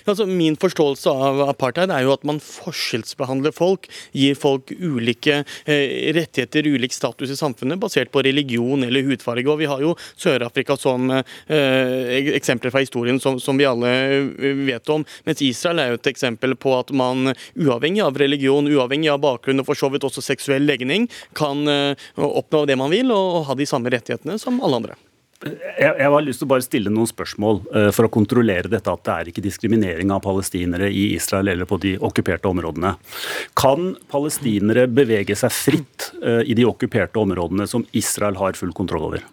[0.07, 6.13] Altså, min forståelse av apartheid er jo at man forskjellsbehandler folk, gir folk ulike eh,
[6.15, 9.47] rettigheter, ulik status i samfunnet, basert på religion eller hudfarge.
[9.47, 14.63] Og Vi har jo Sør-Afrika som eh, eksempler fra historien som, som, vi alle eh,
[14.67, 15.05] vet om.
[15.27, 19.63] Mens Israel er jo et eksempel på at man uavhengig av religion, uavhengig av bakgrunn
[19.63, 23.51] og for så vidt også seksuell legning, kan eh, oppnå det man vil og, og
[23.51, 24.97] ha de samme rettighetene som alle andre.
[25.45, 28.89] Jeg, jeg har lyst til å bare stille noen spørsmål uh, for å kontrollere dette
[28.89, 32.95] at det er ikke diskriminering av palestinere i Israel eller på de okkuperte områdene.
[33.57, 39.11] Kan palestinere bevege seg fritt uh, i de okkuperte områdene som Israel har full kontroll
[39.11, 39.25] over?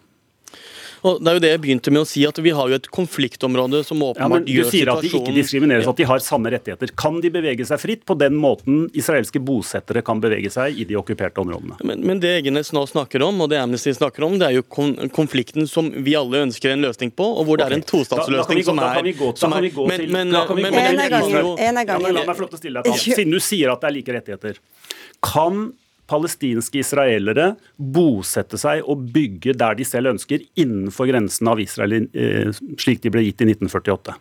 [1.05, 2.87] Og det er jo det jeg begynte med å si, at Vi har jo et
[2.93, 6.23] konfliktområde som åpenbart ja, gjør situasjonen Du sier at de ikke diskrimineres, at de har
[6.25, 6.95] samme rettigheter.
[6.97, 10.97] Kan de bevege seg fritt på den måten israelske bosettere kan bevege seg i de
[11.01, 11.77] okkuperte områdene?
[11.85, 14.65] Men, men det Egenes nå snakker om, og det Amnesty snakker om, det er jo
[15.15, 18.81] konflikten som vi alle ønsker en løsning på, og hvor det er en tostatsløsning som
[18.81, 19.49] er Da kan vi gå til
[21.69, 22.11] En av gangen.
[22.15, 23.99] La meg få lov til å stille deg et Siden du sier at det er
[23.99, 24.61] like rettigheter.
[25.25, 25.67] Kan
[26.11, 32.53] palestinske israelere bosette seg og bygge der de selv ønsker, innenfor grensen av Israel eh,
[32.81, 34.17] slik de ble gitt i 1948?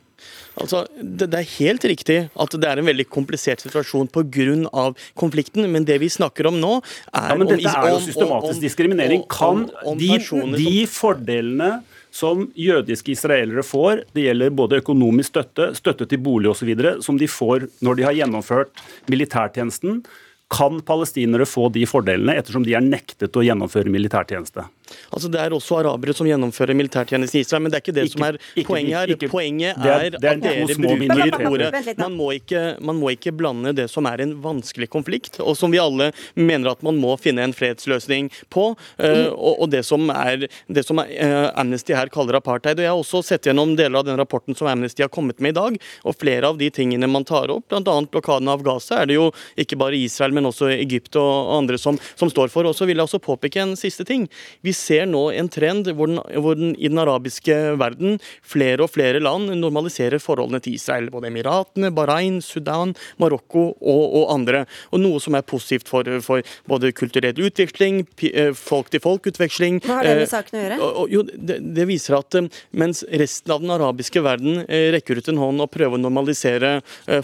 [0.61, 4.83] Altså, det, det, er helt riktig at det er en veldig komplisert situasjon pga.
[5.17, 6.75] konflikten, men det vi snakker om nå,
[7.09, 9.25] er ja, Men dette er jo systematisk diskriminering.
[9.31, 9.65] Kan
[9.97, 10.11] de,
[10.53, 11.71] de fordelene
[12.13, 16.69] som jødiske israelere får, det gjelder både økonomisk støtte, støtte til bolig osv.,
[17.01, 20.03] som de får når de har gjennomført militærtjenesten,
[20.53, 24.67] kan palestinere få de fordelene, ettersom de er nektet å gjennomføre militærtjeneste?
[25.11, 28.05] Altså Det er også arabere som gjennomfører militærtjeneste i Israel, men det er ikke det
[28.07, 29.13] ikke, som er ikke, poenget her.
[29.15, 33.33] Ikke, poenget er, er, er at dere bruker ordet man må, ikke, man må ikke
[33.35, 37.15] blande det som er en vanskelig konflikt, og som vi alle mener at man må
[37.21, 41.95] finne en fredsløsning på, uh, og, og, det som, er, det som er, uh, Amnesty
[41.95, 42.79] her kaller apartheid.
[42.79, 45.55] og Jeg har også sett gjennom deler av den rapporten som Amnesty har kommet med
[45.55, 47.97] i dag, og flere av de tingene man tar opp, bl.a.
[48.13, 49.29] blokaden av Gaza, er det jo
[49.59, 52.67] ikke bare Israel, men også Egypt og andre som, som står for.
[52.69, 54.27] Og så vil jeg også påpeke en siste ting.
[54.65, 58.91] Vi ser nå en trend hvor, den, hvor den, i den arabiske verden flere og
[58.93, 61.09] flere land normaliserer forholdene til Israel.
[61.13, 64.63] Både Emiratene, Bahrain, Sudan, Marokko og, og, andre.
[64.91, 69.81] Og Noe som er positivt for, for både kulturell utveksling, eh, folk-til-folk-utveksling.
[69.83, 70.79] Hva har det med saken å gjøre?
[70.83, 75.19] Og, jo, det, det, viser at eh, mens resten av den arabiske verden eh, rekker
[75.19, 76.75] ut en hånd og prøver å normalisere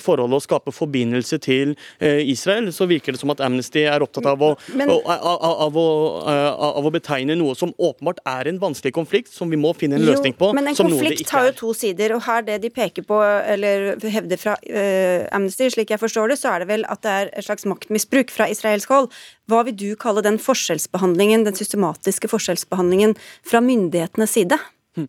[0.02, 4.42] forholdet og skape forbindelse til Israel, så virker det som at Amnesty er opptatt av
[4.44, 9.52] å, Men, av, av, av å betegne noe som åpenbart er en vanskelig konflikt, som
[9.52, 10.52] vi må finne en løsning på.
[10.58, 14.42] Men en konflikt har jo to sider, og her det de peker på, eller hevder
[14.42, 17.48] fra uh, Amnesty, slik jeg forstår det, så er det vel at det er et
[17.48, 19.10] slags maktmisbruk fra israelsk hold.
[19.50, 23.16] Hva vil du kalle den forskjellsbehandlingen, den systematiske forskjellsbehandlingen
[23.48, 24.60] fra myndighetenes side?
[24.98, 25.06] Hm.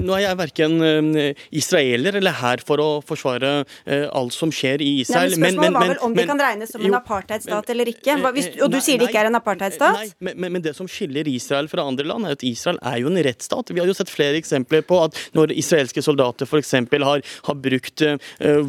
[0.00, 3.50] Nå er jeg verken eh, israeler eller her for å forsvare
[3.84, 5.34] eh, alt som skjer i Israel.
[5.34, 7.72] Nei, men Spørsmålet men, men, var vel om men, de kan regnes som en apartheidstat
[7.74, 8.16] eller ikke.
[8.36, 10.14] Hvis, og du nei, sier det ikke er en apartheidstat?
[10.24, 13.20] Nei, men, det som skiller Israel fra andre land, er at Israel er jo en
[13.28, 13.74] rettsstat.
[13.74, 16.74] Vi har jo sett flere eksempler på at når israelske soldater f.eks.
[17.00, 18.16] Har, har brukt uh,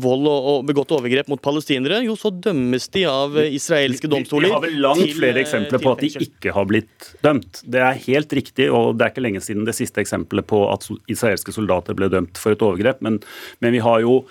[0.04, 4.52] vold og, og, begått overgrep mot palestinere, jo så dømmes de av israelske domstoler.
[4.52, 7.64] Vi har vel langt til, flere eksempler på at de ikke har blitt dømt.
[7.64, 10.88] Det er helt riktig, og det er ikke lenge siden det siste eksempelet på at
[11.12, 13.04] israelske soldater ble dømt for et overgrep.
[13.06, 13.20] Men,
[13.64, 14.22] men vi har jo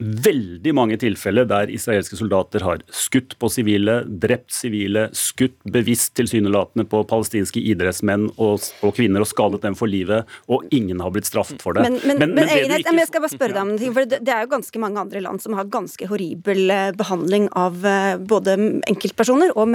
[0.00, 6.86] veldig mange tilfeller der israelske soldater har skutt på sivile, drept sivile, skutt bevisst tilsynelatende
[6.88, 11.28] på palestinske idrettsmenn og, og, kvinner og skadet dem for livet, og ingen har blitt
[11.28, 11.84] straffet for det.
[11.84, 12.96] Men, men, men, men Egenhet, ikke...
[13.02, 15.04] jeg skal bare spørre deg om en ting, for det, det, er jo ganske mange
[15.04, 18.56] andre land som har ganske horribel eh, behandling av eh, både
[18.88, 19.68] enkeltpersoner og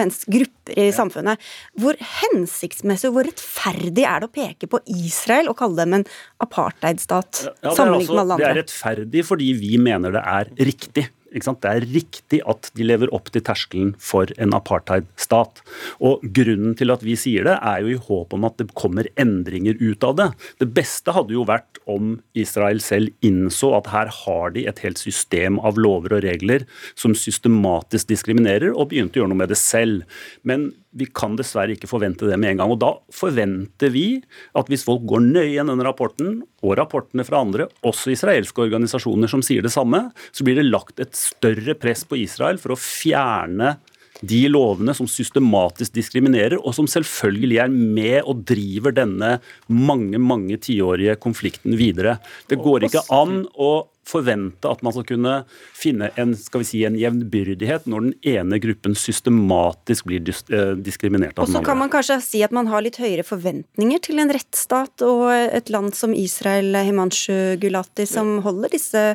[0.66, 1.40] grupper i samfunnet.
[1.80, 6.06] Hvor hensiktsmessig og hvor rettferdig er det å peke på Israel og kalle dem en
[6.40, 8.46] apartheidstat, ja, sammenlignet altså, med alle andre?
[8.46, 11.10] Det er rettferdig fordi vi mener det er riktig.
[11.36, 15.62] Det er riktig at de lever opp til terskelen for en apartheidstat.
[16.00, 19.10] Og Grunnen til at vi sier det, er jo i håp om at det kommer
[19.20, 20.30] endringer ut av det.
[20.64, 25.02] Det beste hadde jo vært om Israel selv innså at her har de et helt
[25.02, 26.66] system av lover og regler
[26.96, 30.08] som systematisk diskriminerer, og begynte å gjøre noe med det selv.
[30.48, 32.74] Men vi kan dessverre ikke forvente det med en gang.
[32.74, 34.08] Og Da forventer vi
[34.56, 39.44] at hvis folk går nøye gjennom rapporten, og rapportene fra andre, også israelske organisasjoner som
[39.46, 43.76] sier det samme, så blir det lagt et større press på Israel for å fjerne
[44.22, 49.38] de lovene som systematisk diskriminerer, og som selvfølgelig er med og driver denne
[49.68, 52.18] mange mange tiårige konflikten videre.
[52.50, 53.74] Det går ikke an å
[54.06, 55.34] forvente at man skal kunne
[55.76, 61.40] finne en, skal vi si, en jevnbyrdighet når den ene gruppen systematisk blir eh, diskriminert.
[61.42, 65.06] Og så kan man kanskje si at man har litt høyere forventninger til en rettsstat
[65.06, 69.08] og et land som Israel, Himanshu Gulati, som holder disse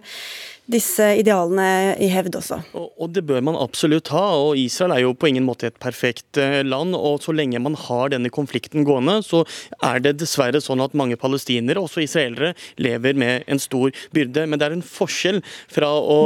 [0.71, 2.61] disse idealene i hevd også.
[2.79, 4.25] Og, og, Det bør man absolutt ha.
[4.39, 6.95] og Israel er jo på ingen måte et perfekt eh, land.
[6.97, 9.43] og Så lenge man har denne konflikten gående, så
[9.83, 14.47] er det dessverre sånn at mange palestinere, også israelere, lever med en stor byrde.
[14.47, 16.21] Men det er en forskjell fra å,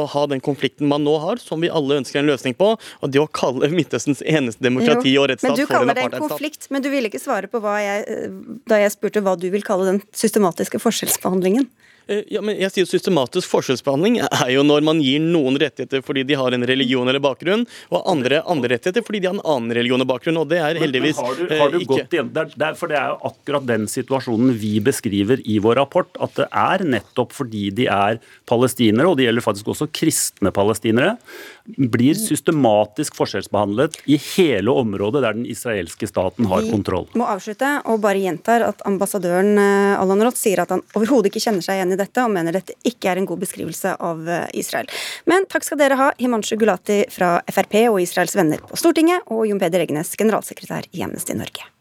[0.00, 3.12] å, ha den konflikten man nå har, som vi alle ønsker en løsning på, og
[3.12, 5.86] det å kalle Midtøstens eneste demokrati jo, og rettsstat for en apartheidstat.
[5.86, 8.28] Men du kaller det en konflikt, men du ville ikke svare på hva jeg,
[8.68, 11.68] da jeg spurte hva du vil kalle den systematiske forskjellsbehandlingen.
[12.06, 16.24] Eh, ja, men jeg sier Systematisk forskjellsbehandling er jo når man gir noen rettigheter fordi
[16.28, 19.76] de har en religion eller bakgrunn, og andre andre rettigheter fordi de har en annen
[19.78, 20.40] religion og bakgrunn.
[20.40, 22.76] og det er heldigvis men, men har du, har du eh, ikke igjen, det er,
[22.78, 26.10] For det er jo akkurat den situasjonen vi beskriver i vår rapport.
[26.22, 31.16] At det er nettopp fordi de er palestinere, og det gjelder faktisk også kristne palestinere,
[31.64, 37.08] blir systematisk forskjellsbehandlet i hele området der den israelske staten har kontroll.
[37.12, 41.30] Vi må avslutte og bare gjentar at ambassadøren eh, Allan Roth sier at han overhodet
[41.30, 44.24] ikke kjenner seg igjen i dette, og mener dette ikke er en god beskrivelse av
[44.28, 44.90] eh, Israel.
[45.30, 49.46] Men takk skal dere ha, Himanshu Gulati fra Frp og Israels venner på Stortinget, og
[49.48, 51.71] Jon Peder Egnes, generalsekretær i Amnesty Norge.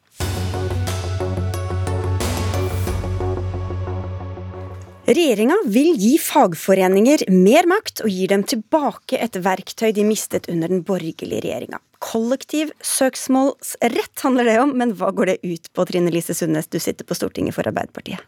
[5.02, 10.70] Regjeringa vil gi fagforeninger mer makt og gir dem tilbake et verktøy de mistet under
[10.70, 11.80] den borgerlige regjeringa.
[12.02, 16.78] Kollektiv søksmålsrett handler det om, men hva går det ut på, Trine Lise Sundnes, du
[16.78, 18.22] sitter på Stortinget for Arbeiderpartiet?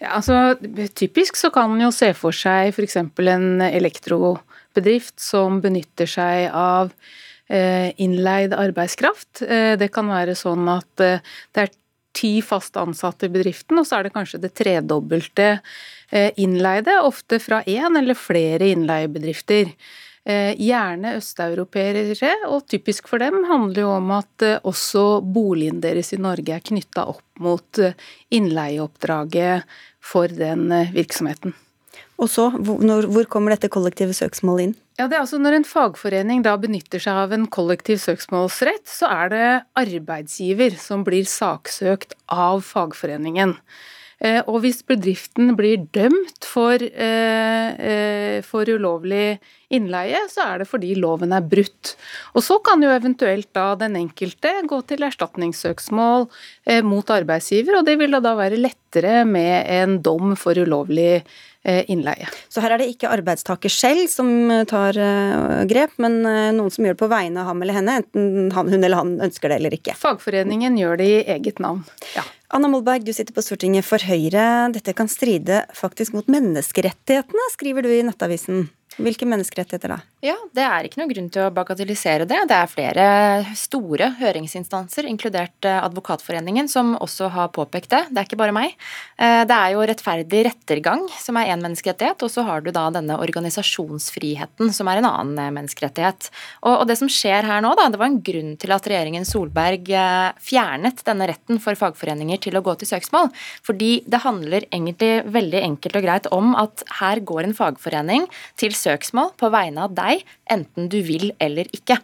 [0.00, 0.56] Ja, altså,
[0.98, 2.96] typisk så kan man jo se for seg f.eks.
[2.98, 6.90] en elektrobedrift som benytter seg av
[7.46, 9.44] eh, innleid arbeidskraft.
[9.46, 11.22] Eh, det kan være sånn at eh,
[11.54, 11.76] det er
[12.16, 15.56] ti fast ansatte i bedriften, og så er det kanskje det tredobbelte
[16.10, 19.68] Eh, innleide, ofte fra én eller flere innleiebedrifter.
[20.24, 26.12] Eh, gjerne østeuropeere, og typisk for dem handler jo om at eh, også boligen deres
[26.12, 27.80] i Norge er knytta opp mot
[28.30, 29.62] innleieoppdraget
[30.02, 31.54] for den virksomheten.
[32.20, 34.74] Og så, Hvor kommer dette kollektive søksmålet inn?
[35.00, 39.08] Ja, det er altså Når en fagforening da benytter seg av en kollektiv søksmålsrett, så
[39.08, 39.46] er det
[39.80, 43.56] arbeidsgiver som blir saksøkt av fagforeningen.
[44.20, 49.40] Eh, og hvis bedriften blir dømt for, eh, eh, for, ulovlig
[49.72, 51.94] innleie, så er det fordi loven er brutt.
[52.34, 56.28] Og så kan jo eventuelt da den enkelte gå til erstatningssøksmål
[56.84, 61.24] mot arbeidsgiver, og det vil da være lettere med en dom for ulovlig
[61.62, 62.28] innleie.
[62.48, 64.30] Så her er det ikke arbeidstaker selv som
[64.70, 64.96] tar
[65.68, 66.22] grep, men
[66.56, 69.52] noen som gjør det på vegne av ham eller henne, enten hun eller han ønsker
[69.52, 69.92] det eller ikke?
[70.00, 71.84] Fagforeningen gjør det i eget navn,
[72.16, 72.24] ja.
[72.50, 74.72] Anna Molberg, du sitter på Stortinget for Høyre.
[74.74, 78.64] Dette kan stride faktisk mot menneskerettighetene, skriver du i Nettavisen.
[79.00, 79.98] Hvilke menneskerettigheter da?
[80.20, 82.40] Ja, Det er ikke noen grunn til å bagatellisere det.
[82.50, 83.04] Det er flere
[83.56, 88.02] store høringsinstanser, inkludert eh, Advokatforeningen, som også har påpekt det.
[88.10, 88.74] Det er ikke bare meg.
[89.16, 92.88] Eh, det er jo rettferdig rettergang som er én menneskerettighet, og så har du da
[92.92, 96.28] denne organisasjonsfriheten som er en annen eh, menneskerettighet.
[96.68, 99.88] Og det som skjer her nå, da, det var en grunn til at regjeringen Solberg
[100.42, 103.30] fjernet denne retten for fagforeninger til å gå til søksmål.
[103.64, 108.28] Fordi det handler egentlig veldig enkelt og greit om at her går en fagforening
[108.60, 111.96] til søksmål søksmål på vegne av deg, enten du vil eller ikke.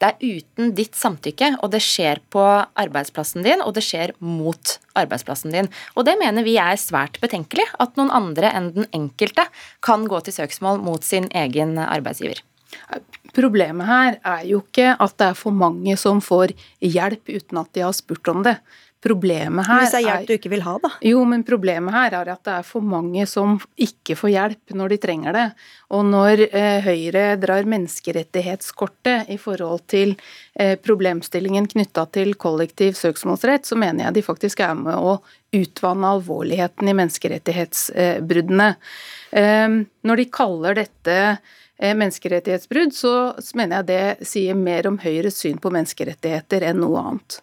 [0.00, 2.42] Det er uten ditt samtykke, og det skjer på
[2.80, 5.70] arbeidsplassen din, og det skjer mot arbeidsplassen din.
[5.94, 9.46] Og det mener vi er svært betenkelig, at noen andre enn den enkelte
[9.84, 12.42] kan gå til søksmål mot sin egen arbeidsgiver.
[13.34, 17.70] Problemet her er jo ikke at det er for mange som får hjelp uten at
[17.76, 18.56] de har spurt om det.
[19.00, 20.90] Problemet her Hvis det er hjelp du ikke vil ha, da?
[21.08, 24.92] Jo, men problemet her er at det er for mange som ikke får hjelp når
[24.92, 25.44] de trenger det.
[25.96, 30.12] Og når eh, Høyre drar menneskerettighetskortet i forhold til
[30.52, 35.16] eh, problemstillingen knytta til kollektiv søksmålsrett, så mener jeg de faktisk er med å
[35.56, 38.70] utvanne alvorligheten i menneskerettighetsbruddene.
[39.32, 43.14] Eh, når de kaller dette eh, menneskerettighetsbrudd, så
[43.56, 47.40] mener jeg det sier mer om Høyres syn på menneskerettigheter enn noe annet.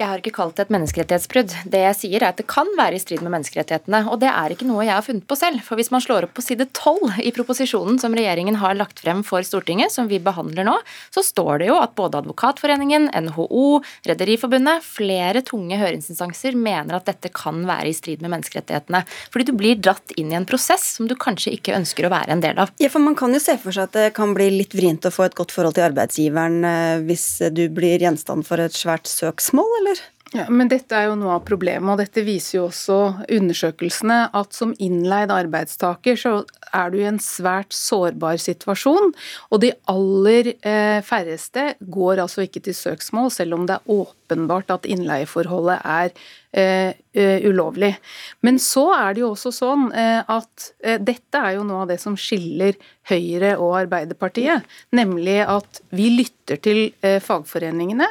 [0.00, 1.52] Jeg har ikke kalt det et menneskerettighetsbrudd.
[1.68, 3.98] Det jeg sier er at det kan være i strid med menneskerettighetene.
[4.08, 5.60] Og det er ikke noe jeg har funnet på selv.
[5.66, 9.20] For hvis man slår opp på side 12 i proposisjonen som regjeringen har lagt frem
[9.28, 10.78] for Stortinget, som vi behandler nå,
[11.12, 13.66] så står det jo at både Advokatforeningen, NHO,
[14.08, 19.02] Rederiforbundet, flere tunge høringsinstanser mener at dette kan være i strid med menneskerettighetene.
[19.28, 22.38] Fordi du blir dratt inn i en prosess som du kanskje ikke ønsker å være
[22.38, 22.72] en del av.
[22.80, 25.12] Ja, for Man kan jo se for seg at det kan bli litt vrient å
[25.12, 29.68] få et godt forhold til arbeidsgiveren eh, hvis du blir gjenstand for et svært søksmål,
[29.82, 29.89] eller?
[30.30, 32.98] Ja, men Dette er jo noe av problemet, og dette viser jo også
[33.34, 36.34] undersøkelsene, at som innleid arbeidstaker så
[36.70, 39.10] er du i en svært sårbar situasjon.
[39.50, 43.90] Og de aller eh, færreste går altså ikke til søksmål, selv om det er
[44.30, 46.12] åpenbart at innleieforholdet er
[46.52, 47.96] eh, eh ulovlig.
[48.42, 50.70] Men så er det jo også sånn eh, at
[51.02, 52.78] dette er jo noe av det som skiller
[53.10, 54.62] Høyre og Arbeiderpartiet,
[54.94, 58.06] nemlig at vi lytter til fagforeningene.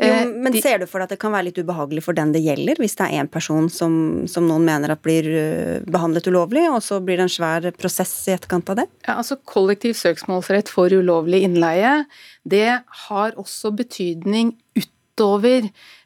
[0.00, 2.32] Jo, men de, ser du for deg at det kan være litt ubehagelig for den
[2.32, 3.92] det gjelder, hvis det er en person som,
[4.30, 5.28] som noen mener at blir
[5.90, 8.86] behandlet ulovlig, og så blir det en svær prosess i etterkant av det?
[9.04, 12.06] Ja, altså Kollektiv søksmålsrett for ulovlig innleie,
[12.48, 14.94] det har også betydning utover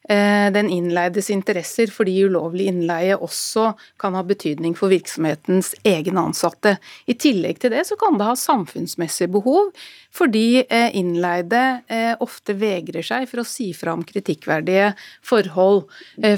[0.09, 3.69] Eh, den innleides interesser, fordi ulovlig innleie også
[4.03, 6.75] kan ha betydning for virksomhetens egne ansatte.
[7.07, 9.71] I tillegg til det så kan det ha samfunnsmessig behov,
[10.11, 14.91] fordi eh, innleide eh, ofte vegrer seg for å si fra om kritikkverdige
[15.23, 15.87] forhold,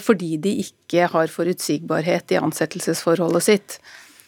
[0.05, 3.79] fordi de ikke har forutsigbarhet i ansettelsesforholdet sitt.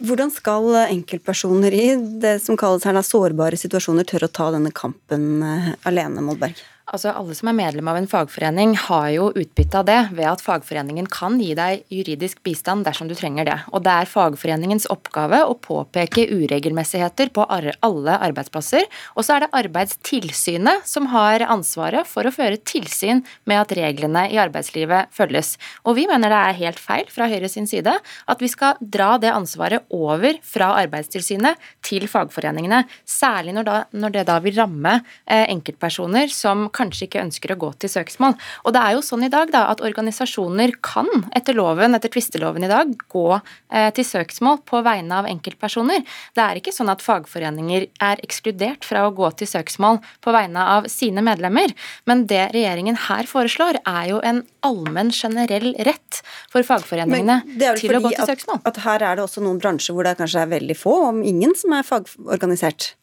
[0.01, 1.85] Hvordan skal enkeltpersoner i
[2.25, 5.45] det som kalles her sårbare situasjoner tørre å ta denne kampen
[5.89, 6.65] alene, Molberg?
[6.95, 10.43] Altså Alle som er medlem av en fagforening har jo utbytte av det ved at
[10.45, 13.57] fagforeningen kan gi deg juridisk bistand dersom du trenger det.
[13.75, 18.87] Og det er fagforeningens oppgave å påpeke uregelmessigheter på alle arbeidsplasser.
[19.19, 24.29] Og så er det Arbeidstilsynet som har ansvaret for å føre tilsyn med at reglene
[24.31, 25.57] i arbeidslivet følges.
[25.83, 29.17] Og vi mener det er helt feil fra Høyre sin side at vi skal dra
[29.19, 32.85] det ansvaret over fra Arbeidstilsynet til fagforeningene.
[33.03, 37.59] Særlig når, da, når det da vil ramme eh, enkeltpersoner som kanskje ikke ønsker å
[37.61, 38.37] gå til søksmål.
[38.67, 42.67] Og det er jo sånn i dag da, at organisasjoner kan etter loven, etter tvisteloven
[42.67, 46.05] i dag, gå eh, til søksmål på vegne av enkeltpersoner.
[46.37, 50.67] Det er ikke sånn at fagforeninger er ekskludert fra å gå til søksmål på vegne
[50.77, 51.73] av sine medlemmer.
[52.09, 56.21] Men det regjeringen her foreslår, er jo en allmenn, generell rett
[56.53, 58.63] for fagforeningene til å gå til søksmål.
[58.63, 61.25] At, at her er det også noen bransjer hvor det kanskje er veldig få, om
[61.27, 62.95] ingen, som er fagorganisert?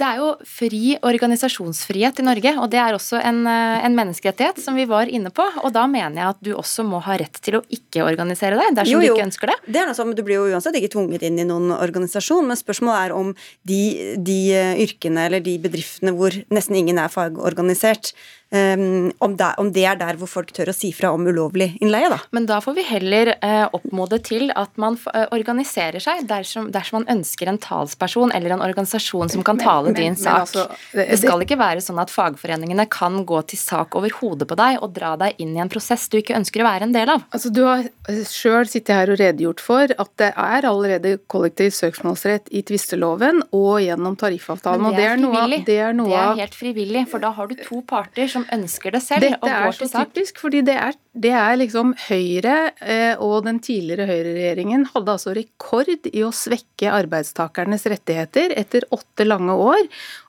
[0.00, 4.60] Det er jo fri organisasjonsfrihet i Norge, og det er også en, eh, en, menneskerettighet
[4.62, 5.44] som vi var inne på.
[5.62, 8.74] Og da mener jeg at du også må ha rett til å ikke organisere deg,
[8.78, 9.14] dersom jo, jo.
[9.14, 9.58] du ikke ønsker det.
[9.66, 12.58] Det er noe sånn, Du blir jo uansett ikke tvunget inn i noen organisasjon, men
[12.58, 13.32] spørsmålet er om
[13.68, 13.80] de,
[14.18, 18.14] de eh, yrkene eller de bedriftene hvor nesten ingen er fagorganisert,
[18.50, 21.68] Um, om, det, om, det, er der hvor folk tør å si fra om ulovlig
[21.78, 22.16] innleie, da.
[22.34, 26.98] Men da får vi heller uh, oppmode til at man uh, organiserer seg dersom, dersom,
[26.98, 30.48] man ønsker en talsperson eller en organisasjon som kan tale men, din men, sak.
[30.48, 34.50] Altså, det, det, skal ikke være sånn at fagforeningene kan gå til sak over hodet
[34.50, 36.96] på deg og dra deg inn i en prosess du ikke ønsker å være en
[36.96, 37.22] del av.
[37.30, 37.86] Altså, du har
[38.26, 43.78] sjøl sittet her og redegjort for at det er allerede kollektiv søksmålsrett i tvisteloven og
[43.84, 44.88] gjennom tariffavtalen.
[44.88, 45.62] Men det er, frivillig.
[45.70, 48.48] Det er, noe, det er helt frivillig, for da har du to parter som som
[48.56, 49.26] ønsker det selv.
[49.26, 54.06] Dette er så typisk, fordi det er, det er liksom Høyre eh, og den tidligere
[54.08, 59.84] Høyre-regjeringen hadde altså rekord i å svekke arbeidstakernes rettigheter etter åtte lange år.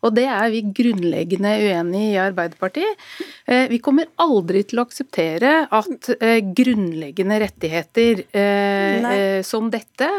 [0.05, 3.09] Og det er vi grunnleggende uenig i i Arbeiderpartiet.
[3.45, 8.26] Eh, vi kommer aldri til å akseptere at eh, grunnleggende rettigheter
[9.47, 10.09] som dette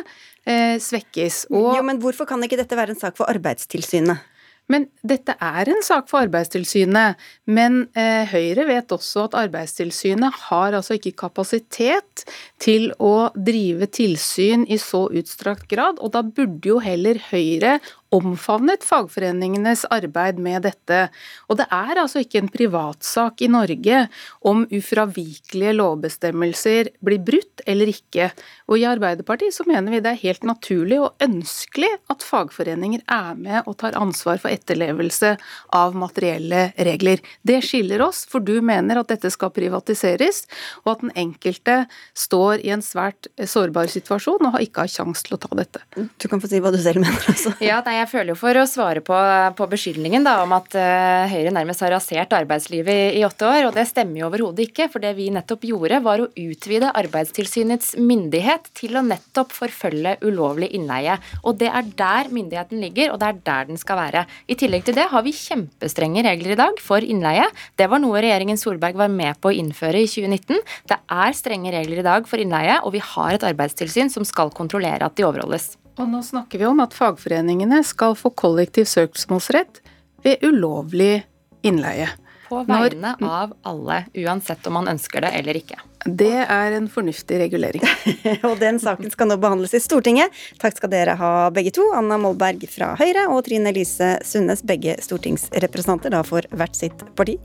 [0.42, 1.44] svekkes.
[1.52, 4.31] Og, jo, men hvorfor kan ikke dette være en sak for Arbeidstilsynet?
[4.70, 7.18] Men dette er en sak for Arbeidstilsynet.
[7.50, 12.24] Men eh, Høyre vet også at Arbeidstilsynet har altså ikke kapasitet
[12.62, 17.78] til å drive tilsyn i så utstrakt grad, og da burde jo heller Høyre
[18.12, 21.06] omfavnet fagforeningenes arbeid med dette.
[21.48, 24.04] Og det er altså ikke en privatsak i Norge
[24.48, 28.30] om ufravikelige lovbestemmelser blir brutt eller ikke.
[28.68, 33.38] Og i Arbeiderpartiet så mener vi det er helt naturlig og ønskelig at fagforeninger er
[33.38, 35.34] med og tar ansvar for etterlevelse
[35.76, 37.22] av materielle regler.
[37.46, 40.44] Det skiller oss, for du mener at dette skal privatiseres,
[40.84, 41.82] og at den enkelte
[42.18, 45.82] står i en svært sårbar situasjon og ikke har kjangs til å ta dette.
[45.96, 47.22] Du kan få si hva du selv mener.
[47.32, 47.54] Altså.
[47.64, 49.14] Ja, nei, Jeg føler jo for å svare på,
[49.54, 53.68] på beskyldningen da, om at uh, Høyre nærmest har rasert arbeidslivet i, i, åtte år,
[53.68, 54.88] og det stemmer jo overhodet ikke.
[54.90, 60.72] For det vi nettopp gjorde, var å utvide Arbeidstilsynets myndighet til å nettopp forfølge ulovlig
[60.74, 61.14] innleie.
[61.46, 64.24] Og det er der myndigheten ligger, og det er der den skal være.
[64.50, 67.46] I tillegg til det har vi kjempestrenge regler i dag for innleie.
[67.78, 70.58] Det var noe regjeringen Solberg var med på å innføre i 2019.
[70.90, 74.50] Det er strenge regler i dag for innleie, og vi har et arbeidstilsyn som skal
[74.58, 75.76] kontrollere at de overholdes.
[76.00, 79.82] Og nå snakker vi om at fagforeningene skal få kollektiv søksmålsrett
[80.24, 81.24] ved ulovlig
[81.66, 82.08] innleie.
[82.52, 85.78] På vegne Når, av alle, uansett om man ønsker det eller ikke.
[86.02, 87.84] Det er en fornuftig regulering.
[88.48, 90.34] og den saken skal nå behandles i Stortinget.
[90.60, 91.86] Takk skal dere ha begge to.
[91.96, 97.38] Anna Molberg fra Høyre og Trine Lise Sundnes, begge stortingsrepresentanter, da for hvert sitt parti.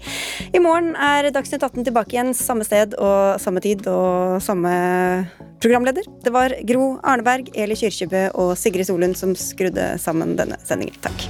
[0.51, 4.74] I morgen er Dagsnytt 18 tilbake igjen, samme sted og samme tid og samme
[5.64, 6.10] programleder.
[6.26, 10.97] Det var Gro Arneberg, Eli Kyrkjebø og Sigrid Solund som skrudde sammen denne sendingen.
[11.05, 11.30] Takk.